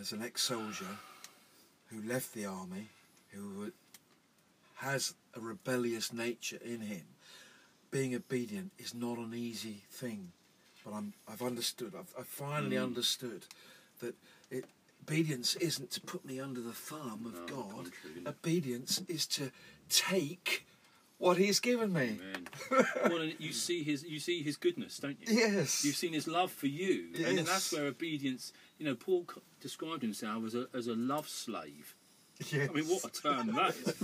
as 0.00 0.12
an 0.12 0.22
ex-soldier 0.22 0.98
who 1.88 2.02
left 2.02 2.35
the 2.35 2.44
army, 2.44 2.88
who 3.32 3.72
has 4.76 5.14
a 5.35 5.40
rebellious 5.40 6.12
nature 6.12 6.59
in 6.64 6.80
him, 6.80 7.04
being 7.90 8.14
obedient 8.14 8.72
is 8.78 8.94
not 8.94 9.18
an 9.18 9.32
easy 9.35 9.82
thing. 9.90 10.32
But 10.85 10.92
I'm, 10.94 11.12
I've 11.28 11.42
understood. 11.42 11.94
I've, 11.98 12.14
I've 12.18 12.26
finally 12.26 12.76
Mm. 12.76 12.82
understood 12.85 13.44
that 14.00 14.14
it, 14.50 14.64
obedience 15.02 15.56
isn't 15.56 15.90
to 15.92 16.00
put 16.00 16.24
me 16.24 16.38
under 16.40 16.61
the 16.61 16.72
thumb 16.72 17.24
of 17.26 17.50
No, 17.50 17.62
God. 17.64 17.90
Obedience 18.26 19.02
is 19.09 19.26
to 19.28 19.50
take 19.88 20.66
what 21.18 21.38
He's 21.38 21.61
given 21.61 21.92
me. 21.92 22.18
Well, 23.04 23.18
and 23.22 23.35
you 23.38 23.52
see 23.52 23.82
his 23.85 24.02
you 24.02 24.18
see 24.18 24.42
his 24.42 24.56
goodness, 24.56 24.98
don't 24.98 25.16
you? 25.20 25.32
Yes. 25.37 25.85
You've 25.85 25.96
seen 25.96 26.12
his 26.12 26.26
love 26.26 26.50
for 26.50 26.66
you, 26.66 27.11
and 27.24 27.38
that's 27.38 27.72
where 27.72 27.87
obedience. 27.87 28.52
You 28.78 28.86
know, 28.86 28.94
Paul 28.94 29.24
c- 29.32 29.40
described 29.60 30.02
himself 30.02 30.44
as 30.46 30.54
a 30.54 30.66
as 30.74 30.86
a 30.86 30.94
love 30.94 31.28
slave. 31.28 31.94
Yes. 32.50 32.68
I 32.68 32.72
mean, 32.72 32.84
what 32.84 33.04
a 33.04 33.10
term 33.22 33.46
that 33.54 33.74
is. 33.74 33.94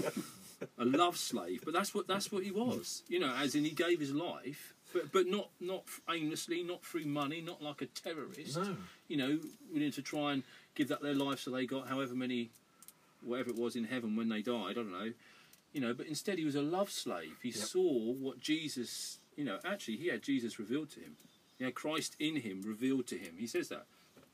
a 0.78 0.85
love 0.85 1.16
slave, 1.18 1.61
but 1.64 1.74
that's 1.74 1.94
what 1.94 2.06
that's 2.08 2.32
what 2.32 2.42
he 2.44 2.50
was. 2.50 3.02
You 3.08 3.20
know, 3.20 3.35
as 3.35 3.54
in 3.54 3.64
he 3.64 3.70
gave 3.70 4.00
his 4.00 4.12
life, 4.12 4.72
but 4.92 5.12
but 5.12 5.26
not 5.26 5.50
not 5.61 5.85
aimlessly, 6.11 6.62
not 6.62 6.82
through 6.85 7.04
money, 7.04 7.40
not 7.42 7.62
like 7.62 7.82
a 7.82 7.87
terrorist. 7.87 8.56
No. 8.56 8.76
You 9.08 9.16
know, 9.18 9.38
we 9.72 9.80
need 9.80 9.92
to 9.94 10.02
try 10.02 10.32
and 10.32 10.42
give 10.74 10.88
that 10.88 11.02
their 11.02 11.14
life 11.14 11.40
so 11.40 11.50
they 11.50 11.66
got 11.66 11.88
however 11.88 12.14
many, 12.14 12.50
whatever 13.22 13.50
it 13.50 13.56
was 13.56 13.76
in 13.76 13.85
heaven 13.85 14.16
when 14.16 14.30
they 14.30 14.40
died. 14.40 14.70
I 14.70 14.72
don't 14.72 14.90
know. 14.90 15.12
You 15.74 15.80
know, 15.80 15.94
but 15.94 16.06
instead 16.06 16.38
he 16.38 16.44
was 16.44 16.54
a 16.54 16.62
love 16.62 16.90
slave. 16.90 17.37
He 17.42 17.50
saw 17.50 17.82
what 18.14 18.40
Jesus. 18.40 19.18
You 19.37 19.44
know, 19.44 19.58
actually 19.64 19.96
he 19.96 20.08
had 20.08 20.22
Jesus 20.22 20.58
revealed 20.58 20.90
to 20.92 21.00
him. 21.00 21.16
He 21.58 21.64
had 21.64 21.74
Christ 21.74 22.16
in 22.18 22.37
him 22.37 22.62
revealed 22.62 23.06
to 23.08 23.16
him. 23.16 23.35
He 23.38 23.46
says 23.46 23.68
that. 23.68 23.85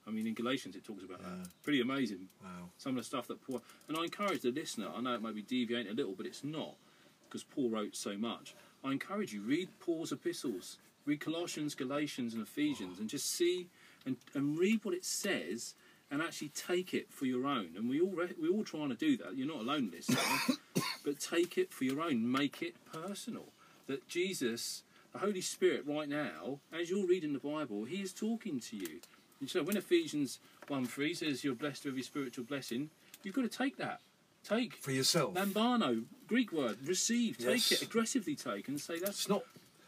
I 0.09 0.11
mean, 0.11 0.27
in 0.27 0.35
Galatians 0.35 0.75
it 0.75 0.85
talks 0.85 1.05
about 1.05 1.21
Yeah. 1.21 1.37
that. 1.42 1.62
Pretty 1.62 1.81
amazing 1.81 2.29
Wow. 2.42 2.71
some 2.79 2.97
of 2.97 3.03
the 3.03 3.07
stuff 3.07 3.27
that 3.29 3.40
Paul 3.42 3.62
and 3.88 3.97
I 3.97 4.05
encourage 4.05 4.40
the 4.40 4.51
listener. 4.51 4.88
I 4.88 5.01
know 5.01 5.14
it 5.14 5.23
might 5.23 5.35
be 5.35 5.42
deviating 5.42 5.92
a 5.92 5.94
little, 5.94 6.14
but 6.14 6.27
it's 6.27 6.42
not 6.42 6.77
because 7.25 7.44
Paul 7.44 7.68
wrote 7.71 7.94
so 7.94 8.16
much. 8.16 8.55
I 8.83 8.92
encourage 8.92 9.33
you 9.35 9.42
read 9.42 9.68
Paul's 9.81 10.12
epistles, 10.12 10.79
read 11.05 11.21
Colossians, 11.21 11.75
Galatians, 11.75 12.33
and 12.33 12.42
Ephesians, 12.42 12.99
and 12.99 13.09
just 13.09 13.27
see 13.31 13.68
and, 14.07 14.16
and 14.35 14.57
read 14.59 14.85
what 14.85 14.94
it 14.94 15.05
says, 15.05 15.75
and 16.11 16.23
actually 16.23 16.49
take 16.51 16.94
it 16.94 17.12
for 17.12 17.27
your 17.27 17.44
own. 17.47 17.71
And 17.77 17.90
we 17.90 18.01
all 18.01 18.12
re- 18.12 18.33
we 18.40 18.49
all 18.49 18.64
trying 18.64 18.88
to 18.88 18.94
do 18.94 19.16
that. 19.18 19.37
You're 19.37 19.47
not 19.49 19.59
alone, 19.61 19.90
listener, 19.92 20.16
but 21.05 21.21
take 21.21 21.59
it 21.59 21.71
for 21.73 21.85
your 21.85 22.01
own. 22.01 22.31
Make 22.33 22.62
it 22.62 22.77
personal. 22.90 23.53
That 23.88 24.09
Jesus, 24.09 24.85
the 25.12 25.18
Holy 25.18 25.40
Spirit, 25.42 25.85
right 25.87 26.09
now, 26.09 26.61
as 26.73 26.88
you're 26.88 27.07
reading 27.07 27.33
the 27.35 27.38
Bible, 27.40 27.85
He 27.85 28.01
is 28.01 28.12
talking 28.14 28.59
to 28.61 28.77
you. 28.77 29.01
And 29.40 29.48
so 29.48 29.62
when 29.62 29.77
Ephesians 29.77 30.38
1 30.68 30.87
3 30.87 31.14
says 31.14 31.44
you're 31.44 31.55
blessed 31.55 31.85
with 31.85 31.92
every 31.92 32.03
spiritual 32.03 32.44
blessing, 32.44 32.90
you've 33.22 33.35
got 33.35 33.42
to 33.42 33.48
take 33.48 33.77
that. 33.77 34.01
Take 34.44 34.74
for 34.77 34.92
yourself. 34.92 35.35
lambano, 35.35 36.05
Greek 36.27 36.53
word, 36.53 36.79
receive, 36.87 37.38
take 37.38 37.70
Yes. 37.70 37.72
it, 37.72 37.83
aggressively 37.83 38.35
take, 38.37 38.68
and 38.68 38.81
say 38.81 38.98
that's 38.98 39.20
It's 39.20 39.29
not. 39.29 39.42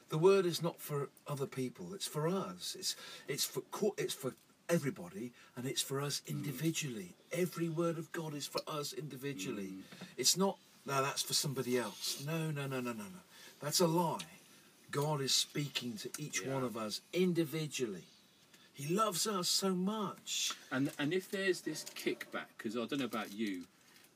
The 0.08 0.18
word 0.18 0.44
is 0.44 0.60
not 0.60 0.80
for 0.80 1.08
other 1.28 1.46
people. 1.46 1.94
It's 1.94 2.06
for 2.06 2.26
us. 2.28 2.76
It's 2.78 2.96
it's 3.28 3.44
for 3.44 3.62
it's 3.96 4.12
for 4.14 4.34
everybody, 4.68 5.32
and 5.56 5.66
it's 5.66 5.82
for 5.82 6.00
us 6.00 6.20
mm. 6.26 6.30
individually. 6.30 7.14
Every 7.32 7.68
word 7.68 7.96
of 7.96 8.10
God 8.12 8.34
is 8.34 8.46
for 8.46 8.60
us 8.66 8.92
individually. 8.92 9.72
Mm. 9.72 10.06
It's 10.16 10.36
not. 10.36 10.58
No, 10.84 11.02
that's 11.02 11.22
for 11.22 11.34
somebody 11.34 11.78
else. 11.78 12.22
No, 12.26 12.50
no, 12.50 12.66
no, 12.66 12.80
no, 12.80 12.92
no, 12.92 13.04
no. 13.04 13.22
That's 13.60 13.80
a 13.80 13.86
lie. 13.86 14.18
God 14.90 15.20
is 15.20 15.32
speaking 15.34 15.96
to 15.98 16.10
each 16.18 16.40
Yeah. 16.40 16.54
one 16.54 16.64
of 16.64 16.76
us 16.76 17.00
individually. 17.12 18.04
He 18.72 18.94
loves 18.94 19.26
us 19.26 19.48
so 19.48 19.74
much. 19.74 20.52
And 20.70 20.90
and 20.98 21.12
if 21.12 21.30
there's 21.30 21.60
this 21.60 21.84
kickback, 21.94 22.50
because 22.56 22.76
I 22.76 22.86
don't 22.86 22.98
know 22.98 23.04
about 23.04 23.32
you, 23.32 23.64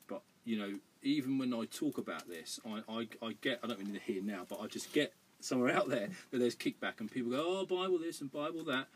but 0.07 0.21
you 0.43 0.57
know, 0.57 0.73
even 1.03 1.37
when 1.37 1.53
I 1.53 1.65
talk 1.65 1.97
about 1.97 2.27
this, 2.27 2.59
I, 2.65 2.81
I, 2.89 3.07
I 3.21 3.35
get 3.41 3.59
I 3.63 3.67
don't 3.67 3.79
mean 3.79 3.93
to 3.93 3.99
hear 3.99 4.21
now, 4.23 4.45
but 4.47 4.59
I 4.61 4.67
just 4.67 4.91
get 4.93 5.13
somewhere 5.39 5.75
out 5.75 5.89
there 5.89 6.07
that 6.31 6.37
there's 6.39 6.55
kickback, 6.55 6.99
and 6.99 7.11
people 7.11 7.31
go, 7.31 7.59
oh, 7.59 7.65
Bible 7.65 7.99
this 7.99 8.21
and 8.21 8.31
Bible 8.31 8.63
that. 8.65 8.87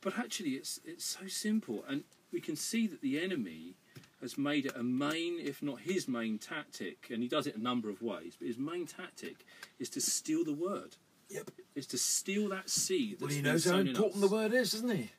But 0.00 0.18
actually, 0.18 0.50
it's 0.50 0.80
it's 0.84 1.04
so 1.04 1.26
simple, 1.26 1.84
and 1.88 2.04
we 2.32 2.40
can 2.40 2.56
see 2.56 2.86
that 2.86 3.00
the 3.00 3.20
enemy 3.20 3.74
has 4.20 4.36
made 4.36 4.66
it 4.66 4.76
a 4.76 4.82
main, 4.82 5.38
if 5.38 5.62
not 5.62 5.80
his 5.80 6.08
main 6.08 6.38
tactic, 6.38 7.08
and 7.10 7.22
he 7.22 7.28
does 7.28 7.46
it 7.46 7.56
a 7.56 7.62
number 7.62 7.88
of 7.88 8.02
ways. 8.02 8.34
But 8.38 8.48
his 8.48 8.58
main 8.58 8.86
tactic 8.86 9.44
is 9.78 9.88
to 9.90 10.00
steal 10.00 10.44
the 10.44 10.52
word. 10.52 10.96
Yep. 11.30 11.50
Is 11.74 11.86
to 11.88 11.98
steal 11.98 12.48
that 12.48 12.70
seed. 12.70 13.18
Well, 13.20 13.30
he 13.30 13.42
knows 13.42 13.64
how 13.64 13.78
important 13.78 14.24
us. 14.24 14.30
the 14.30 14.34
word 14.34 14.52
is, 14.52 14.72
doesn't 14.72 14.90
he? 14.90 15.10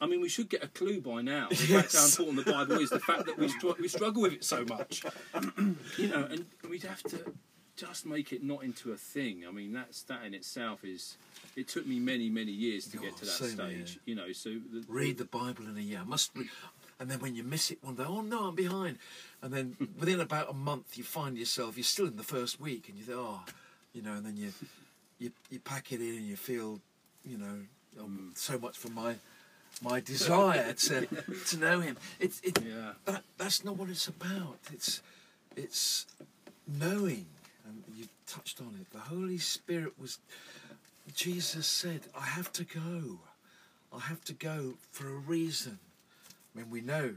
I 0.00 0.06
mean, 0.06 0.20
we 0.20 0.28
should 0.28 0.48
get 0.48 0.62
a 0.62 0.68
clue 0.68 1.00
by 1.00 1.22
now. 1.22 1.48
Fact 1.52 1.94
how 1.94 2.04
important 2.06 2.44
the 2.44 2.52
Bible 2.52 2.78
is, 2.78 2.90
the 2.90 3.00
fact 3.00 3.26
that 3.26 3.36
we, 3.36 3.48
str- 3.48 3.80
we 3.80 3.88
struggle 3.88 4.22
with 4.22 4.32
it 4.32 4.44
so 4.44 4.64
much. 4.64 5.04
you 5.98 6.08
know, 6.08 6.28
and 6.30 6.46
we'd 6.68 6.84
have 6.84 7.02
to 7.04 7.32
just 7.76 8.06
make 8.06 8.32
it 8.32 8.42
not 8.42 8.62
into 8.64 8.92
a 8.92 8.96
thing. 8.96 9.44
I 9.46 9.50
mean, 9.50 9.72
that's 9.72 10.02
that 10.04 10.24
in 10.24 10.34
itself 10.34 10.84
is. 10.84 11.16
It 11.56 11.68
took 11.68 11.86
me 11.86 11.98
many, 11.98 12.28
many 12.28 12.52
years 12.52 12.86
to 12.88 12.98
oh, 12.98 13.02
get 13.02 13.12
Oh, 13.14 13.18
to 13.18 13.24
that 13.24 13.30
stage. 13.32 13.98
You 14.04 14.14
know, 14.14 14.32
so 14.32 14.50
the, 14.50 14.84
read 14.88 15.18
the 15.18 15.24
Bible 15.24 15.66
in 15.66 15.76
a 15.76 15.80
year. 15.80 16.00
I 16.00 16.04
must, 16.04 16.30
re- 16.36 16.48
and 17.00 17.10
then 17.10 17.18
when 17.20 17.34
you 17.34 17.42
miss 17.42 17.70
it 17.70 17.78
one 17.82 17.96
day, 17.96 18.04
oh 18.06 18.20
no, 18.20 18.48
I'm 18.48 18.54
behind. 18.54 18.98
And 19.42 19.52
then 19.52 19.76
within 19.98 20.20
about 20.20 20.50
a 20.50 20.54
month, 20.54 20.96
you 20.96 21.04
find 21.04 21.36
yourself 21.36 21.76
you're 21.76 21.84
still 21.84 22.06
in 22.06 22.16
the 22.16 22.22
first 22.22 22.60
week, 22.60 22.88
and 22.88 22.96
you 22.98 23.04
think, 23.04 23.18
oh, 23.20 23.42
you 23.92 24.02
know, 24.02 24.14
and 24.14 24.24
then 24.24 24.36
you 24.36 24.52
you 25.18 25.32
you 25.50 25.58
pack 25.60 25.92
it 25.92 26.00
in, 26.00 26.14
and 26.16 26.26
you 26.26 26.36
feel, 26.36 26.80
you 27.24 27.38
know, 27.38 27.58
um, 28.00 28.32
so 28.34 28.58
much 28.58 28.76
for 28.76 28.88
my 28.90 29.16
my 29.82 30.00
desire 30.00 30.72
to 30.72 31.06
to 31.48 31.56
know 31.56 31.80
Him. 31.80 31.96
It's 32.20 32.40
it 32.42 32.58
Yeah. 32.64 32.92
that 33.04 33.22
that's 33.36 33.64
not 33.64 33.76
what 33.76 33.88
it's 33.88 34.08
about. 34.08 34.58
It's 34.72 35.02
it's 35.56 36.06
knowing, 36.66 37.26
and 37.66 37.82
you 37.96 38.06
touched 38.26 38.60
on 38.60 38.76
it. 38.80 38.90
The 38.92 39.00
Holy 39.00 39.38
Spirit 39.38 39.98
was. 39.98 40.18
Jesus 41.14 41.66
said, 41.66 42.02
"I 42.14 42.26
have 42.26 42.52
to 42.52 42.64
go. 42.64 43.18
I 43.92 44.00
have 44.00 44.22
to 44.24 44.34
go 44.34 44.74
for 44.92 45.08
a 45.08 45.16
reason." 45.16 45.78
I 46.54 46.58
mean, 46.58 46.70
we 46.70 46.80
know 46.80 47.14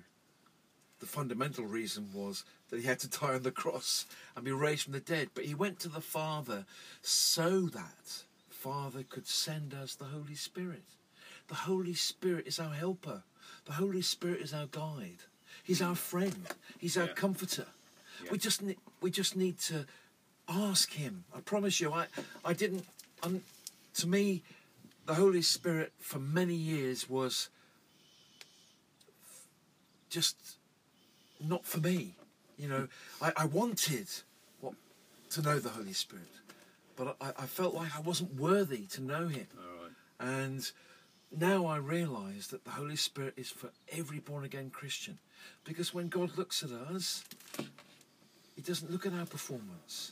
the 1.00 1.06
fundamental 1.06 1.66
reason 1.66 2.10
was 2.14 2.46
that 2.72 2.80
he 2.80 2.88
had 2.88 3.00
to 3.00 3.08
die 3.20 3.36
on 3.36 3.44
the 3.44 3.52
cross 3.52 4.08
and 4.36 4.44
be 4.44 4.52
raised 4.52 4.84
from 4.84 4.94
the 4.94 5.00
dead. 5.00 5.30
But 5.36 5.46
he 5.46 5.54
went 5.54 5.80
to 5.82 5.90
the 5.90 6.02
Father 6.02 6.66
so 7.04 7.62
that 7.68 8.24
Father 8.50 9.04
could 9.04 9.28
send 9.28 9.74
us 9.74 9.94
the 9.94 10.06
Holy 10.06 10.36
Spirit. 10.36 10.84
The 11.48 11.56
Holy 11.56 11.94
Spirit 11.94 12.48
is 12.48 12.60
our 12.60 12.74
helper. 12.74 13.24
The 13.66 13.74
Holy 13.74 14.02
Spirit 14.02 14.42
is 14.42 14.54
our 14.54 14.66
guide. 14.68 15.20
He's 15.64 15.82
our 15.82 15.96
friend. 15.96 16.48
He's 16.80 16.98
our 16.98 17.06
Yeah. 17.08 17.14
comforter. 17.14 17.68
Yeah. 18.24 18.32
We 18.32 18.38
just 18.38 18.62
ne- 18.62 18.78
we 19.02 19.12
just 19.12 19.36
need 19.36 19.60
to 19.62 19.86
ask 20.48 20.94
him. 20.94 21.26
I 21.36 21.42
promise 21.42 21.80
you, 21.80 21.92
I 21.94 22.08
I 22.46 22.54
didn't. 22.54 22.86
Um, 23.24 23.44
to 23.96 24.08
me, 24.08 24.44
the 25.06 25.16
Holy 25.16 25.42
Spirit 25.42 25.92
for 26.00 26.20
many 26.20 26.56
years 26.56 27.10
was 27.10 27.50
just 30.10 30.36
not 31.40 31.66
for 31.66 31.80
me. 31.80 32.16
You 32.62 32.68
know, 32.68 32.88
I, 33.20 33.34
I 33.36 33.46
wanted 33.46 34.08
what 34.60 34.76
to 35.32 35.42
know 35.42 35.58
the 35.58 35.70
Holy 35.70 35.94
Spirit, 35.94 36.28
but 36.96 37.18
I, 37.20 37.30
I 37.30 37.46
felt 37.48 37.74
like 37.74 37.98
I 37.98 38.02
wasn't 38.02 38.40
worthy 38.40 38.86
to 38.92 39.02
know 39.02 39.28
Him. 39.28 39.48
all 39.58 39.84
right. 39.84 39.92
And 40.20 40.72
now 41.36 41.66
I 41.66 41.78
realise 41.78 42.48
that 42.48 42.64
the 42.64 42.70
Holy 42.70 42.96
Spirit 42.96 43.34
is 43.36 43.50
for 43.50 43.72
every 43.92 44.20
born 44.20 44.44
again 44.44 44.70
Christian. 44.70 45.18
Because 45.64 45.92
when 45.92 46.08
God 46.08 46.38
looks 46.38 46.62
at 46.62 46.70
us, 46.70 47.24
He 48.56 48.62
doesn't 48.62 48.92
look 48.92 49.08
at 49.08 49.14
our 49.14 49.26
performance. 49.26 50.12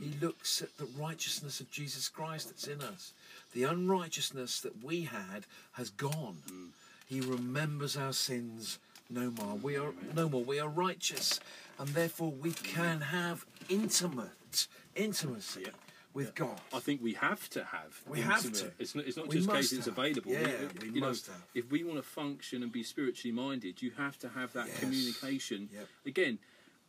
He 0.00 0.08
hmm. 0.08 0.24
looks 0.24 0.62
at 0.62 0.76
the 0.78 0.88
righteousness 0.98 1.60
of 1.60 1.70
Jesus 1.70 2.08
Christ 2.08 2.48
that's 2.48 2.66
in 2.66 2.80
us. 2.80 3.12
The 3.52 3.64
unrighteousness 3.64 4.60
that 4.62 4.82
we 4.82 5.02
had 5.02 5.46
has 5.72 5.90
gone. 5.90 6.38
Hmm. 6.48 6.66
He 7.06 7.20
remembers 7.20 7.96
our 7.96 8.12
sins 8.12 8.80
no 9.10 9.30
more. 9.30 9.56
We 9.56 9.76
are 9.76 9.92
no 10.14 10.28
more. 10.28 10.42
We 10.44 10.60
are 10.60 10.68
righteous, 10.68 11.40
and 11.78 11.88
therefore 11.88 12.30
we 12.30 12.52
can 12.52 13.00
have 13.00 13.44
intimate 13.68 14.66
intimacy 14.94 15.62
Yeah. 15.62 15.68
with 16.14 16.34
God. 16.34 16.60
I 16.72 16.80
think 16.80 17.02
we 17.02 17.14
have 17.14 17.48
to 17.50 17.64
have. 17.64 18.00
We 18.08 18.20
have 18.20 18.42
to. 18.52 18.72
It's 18.78 18.94
not, 18.94 19.06
it's 19.06 19.16
not 19.16 19.28
We 19.28 19.36
just 19.36 19.50
case 19.50 19.72
it's 19.72 19.86
available. 19.86 20.32
Yeah, 20.32 20.48
we 20.82 21.00
know, 21.00 21.08
must 21.08 21.26
have. 21.26 21.42
If 21.54 21.70
we 21.70 21.84
want 21.84 21.96
to 21.98 22.02
function 22.02 22.62
and 22.62 22.72
be 22.72 22.82
spiritually 22.82 23.32
minded, 23.32 23.82
you 23.82 23.90
have 23.96 24.18
to 24.20 24.28
have 24.30 24.52
that 24.54 24.68
Yes. 24.68 24.80
communication. 24.80 25.68
Yep. 25.72 25.88
Again, 26.06 26.38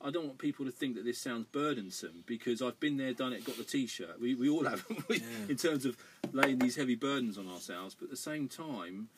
I 0.04 0.10
don't 0.10 0.26
want 0.26 0.40
people 0.40 0.66
to 0.66 0.72
think 0.72 0.96
that 0.96 1.06
this 1.06 1.20
sounds 1.20 1.46
burdensome 1.52 2.24
because 2.26 2.62
I've 2.64 2.80
been 2.80 2.98
there, 2.98 3.14
done 3.14 3.34
it, 3.34 3.46
got 3.46 3.58
the 3.58 3.64
T-shirt. 3.64 4.20
We, 4.20 4.34
we 4.34 4.50
all 4.50 4.66
have, 4.66 4.84
we- 5.08 5.18
Yeah. 5.20 5.26
in 5.50 5.58
terms 5.58 5.86
of 5.86 5.96
laying 6.32 6.58
these 6.58 6.76
heavy 6.76 6.96
burdens 6.96 7.38
on 7.38 7.48
ourselves. 7.48 7.94
But 7.94 8.06
at 8.06 8.10
the 8.12 8.18
same 8.18 8.48
time, 8.48 9.10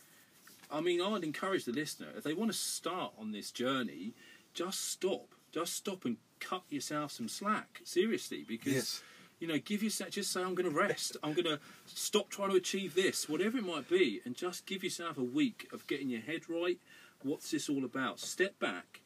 I 0.74 0.82
mean, 0.82 1.02
I'd 1.02 1.24
encourage 1.24 1.66
the 1.66 1.72
listener 1.72 2.08
if 2.18 2.24
they 2.24 2.34
want 2.34 2.52
to 2.52 2.58
start 2.58 3.14
on 3.20 3.32
this 3.32 3.52
journey, 3.52 4.14
just 4.54 4.90
stop, 4.90 5.28
just 5.52 5.74
stop 5.76 6.04
and 6.04 6.18
cut 6.40 6.64
yourself 6.70 7.12
some 7.12 7.30
slack. 7.30 7.82
Seriously, 7.84 8.44
because 8.48 8.74
Yes. 8.74 9.04
you 9.40 9.48
know, 9.48 9.60
give 9.60 9.84
yourself 9.84 10.10
just 10.12 10.32
say, 10.32 10.42
I'm 10.42 10.56
going 10.56 10.70
to 10.70 10.76
rest. 10.76 11.16
I'm 11.24 11.34
going 11.34 11.46
to 11.46 11.60
stop 11.86 12.30
trying 12.30 12.50
to 12.50 12.56
achieve 12.56 12.96
this, 12.96 13.30
whatever 13.30 13.58
it 13.60 13.66
might 13.66 13.88
be, 13.88 14.20
and 14.26 14.36
just 14.36 14.66
give 14.66 14.84
yourself 14.84 15.18
a 15.18 15.24
week 15.24 15.68
of 15.72 15.86
getting 15.86 16.10
your 16.10 16.22
head 16.22 16.50
right. 16.50 16.80
What's 17.22 17.52
this 17.52 17.70
all 17.70 17.86
about? 17.86 18.20
Step 18.20 18.58
back, 18.60 19.02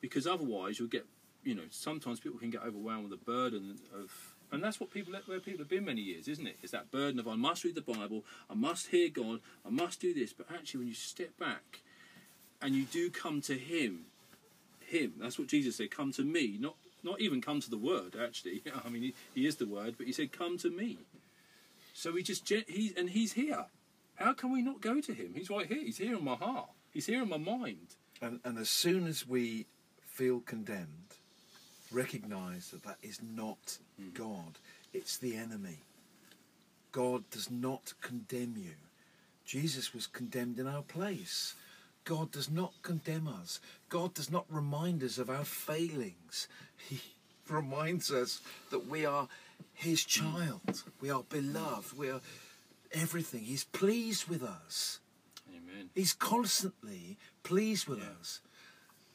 because 0.00 0.26
otherwise 0.26 0.78
you'll 0.78 0.88
get, 0.88 1.06
you 1.44 1.54
know, 1.54 1.64
sometimes 1.70 2.18
people 2.18 2.38
can 2.38 2.50
get 2.50 2.62
overwhelmed 2.62 3.10
with 3.10 3.18
the 3.18 3.24
burden 3.24 3.76
of, 3.94 4.34
and 4.52 4.62
that's 4.62 4.80
what 4.80 4.90
people 4.90 5.12
where 5.26 5.40
people 5.40 5.58
have 5.60 5.68
been 5.68 5.84
many 5.84 6.00
years, 6.00 6.28
isn't 6.28 6.46
it? 6.46 6.56
Is 6.62 6.70
that 6.72 6.90
burden 6.90 7.18
of 7.20 7.28
I 7.28 7.36
must 7.36 7.64
read 7.64 7.74
the 7.74 7.80
Bible, 7.80 8.24
I 8.48 8.54
must 8.54 8.88
hear 8.88 9.08
God, 9.08 9.40
I 9.64 9.70
must 9.70 10.00
do 10.00 10.12
this. 10.12 10.32
But 10.32 10.46
actually, 10.52 10.78
when 10.78 10.88
you 10.88 10.94
step 10.94 11.38
back 11.38 11.80
and 12.60 12.74
you 12.74 12.84
do 12.84 13.10
come 13.10 13.40
to 13.42 13.56
Him, 13.56 14.06
Him. 14.80 15.14
That's 15.18 15.38
what 15.38 15.48
Jesus 15.48 15.76
said. 15.76 15.90
Come 15.90 16.12
to 16.12 16.22
me, 16.22 16.56
not 16.58 16.76
not 17.02 17.20
even 17.20 17.40
come 17.40 17.60
to 17.60 17.70
the 17.70 17.78
Word. 17.78 18.16
Actually, 18.20 18.62
I 18.84 18.88
mean, 18.88 19.02
he, 19.02 19.14
he 19.34 19.46
is 19.46 19.56
the 19.56 19.66
Word, 19.66 19.94
but 19.96 20.06
he 20.06 20.12
said, 20.12 20.32
"Come 20.32 20.58
to 20.58 20.70
me." 20.70 20.98
So 21.92 22.12
we 22.12 22.22
just 22.22 22.50
and 22.50 23.10
he's 23.10 23.34
here. 23.34 23.66
How 24.20 24.34
can 24.34 24.52
we 24.52 24.60
not 24.60 24.82
go 24.82 25.00
to 25.00 25.12
him? 25.14 25.32
He's 25.34 25.48
right 25.48 25.66
here. 25.66 25.82
He's 25.82 25.96
here 25.96 26.16
in 26.16 26.24
my 26.24 26.34
heart. 26.34 26.68
He's 26.92 27.06
here 27.06 27.22
in 27.22 27.28
my 27.28 27.38
mind. 27.38 27.94
And, 28.20 28.40
and 28.44 28.58
as 28.58 28.68
soon 28.68 29.06
as 29.06 29.26
we 29.26 29.66
feel 30.02 30.40
condemned, 30.40 31.09
recognize 31.92 32.70
that 32.70 32.84
that 32.84 32.98
is 33.02 33.20
not 33.22 33.78
hmm. 33.98 34.10
God, 34.14 34.58
it's 34.92 35.18
the 35.18 35.36
enemy. 35.36 35.78
God 36.92 37.24
does 37.30 37.50
not 37.50 37.94
condemn 38.00 38.54
you. 38.56 38.74
Jesus 39.44 39.94
was 39.94 40.06
condemned 40.06 40.58
in 40.58 40.66
our 40.66 40.82
place. 40.82 41.54
God 42.04 42.32
does 42.32 42.50
not 42.50 42.72
condemn 42.82 43.28
us. 43.28 43.60
God 43.88 44.14
does 44.14 44.30
not 44.30 44.46
remind 44.48 45.02
us 45.02 45.18
of 45.18 45.30
our 45.30 45.44
failings. 45.44 46.48
He 46.88 47.00
reminds 47.48 48.10
us 48.10 48.40
that 48.70 48.86
we 48.88 49.04
are 49.04 49.28
His 49.74 50.02
hmm. 50.02 50.08
child. 50.08 50.82
We 51.00 51.10
are 51.10 51.24
beloved. 51.28 51.96
We 51.96 52.10
are 52.10 52.20
everything. 52.92 53.42
He's 53.42 53.64
pleased 53.64 54.28
with 54.28 54.42
us. 54.42 55.00
Amen. 55.48 55.90
He's 55.94 56.12
constantly 56.12 57.18
pleased 57.42 57.86
with 57.86 57.98
Yeah. 57.98 58.14
us. 58.20 58.40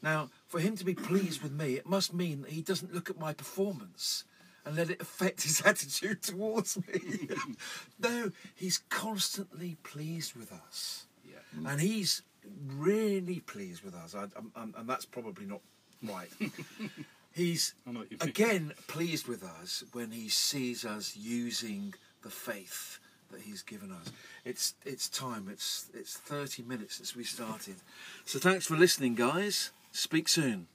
Now, 0.06 0.30
for 0.48 0.60
him 0.60 0.76
to 0.78 0.86
be 0.86 0.94
pleased 0.94 1.42
with 1.42 1.52
me, 1.52 1.74
it 1.74 1.88
must 1.88 2.14
mean 2.14 2.44
that 2.44 2.52
he 2.52 2.62
doesn't 2.62 2.94
look 2.94 3.10
at 3.10 3.20
my 3.20 3.34
performance 3.34 4.24
and 4.64 4.76
let 4.76 4.92
it 4.92 5.02
affect 5.02 5.42
his 5.42 5.62
attitude 5.66 6.22
towards 6.22 6.78
me. 6.88 7.28
no, 8.00 8.32
he's 8.54 8.78
constantly 8.90 9.78
pleased 9.84 10.36
with 10.36 10.54
us. 10.54 11.08
Yeah. 11.28 11.70
And 11.72 11.82
he's 11.82 12.22
really 12.68 13.40
pleased 13.40 13.84
with 13.84 13.96
us. 13.96 14.14
I, 14.14 14.22
I'm- 14.22 14.52
I'm- 14.56 14.76
and 14.78 14.88
that's 14.88 15.06
probably 15.06 15.48
not 15.48 15.62
right. 16.04 16.30
he's 17.34 17.74
I 17.88 17.92
know 17.92 18.00
what 18.02 18.12
you 18.12 18.18
mean. 18.22 18.30
again 18.30 18.74
pleased 18.88 19.28
with 19.28 19.44
us 19.44 19.84
when 19.92 20.12
he 20.12 20.30
sees 20.30 20.86
us 20.86 21.18
using 21.18 21.96
the 22.22 22.30
faith 22.30 23.00
that 23.32 23.42
he's 23.42 23.64
given 23.64 23.92
us. 23.92 24.12
It's 24.46 24.76
it's 24.86 25.10
time. 25.10 25.48
It's 25.52 25.88
it's 25.96 26.16
30 26.16 26.62
minutes 26.64 26.98
since 26.98 27.16
we 27.16 27.24
started. 27.24 27.78
So 28.26 28.38
thanks 28.38 28.68
for 28.68 28.76
listening, 28.76 29.16
guys. 29.16 29.72
Speak 29.98 30.28
soon. 30.28 30.68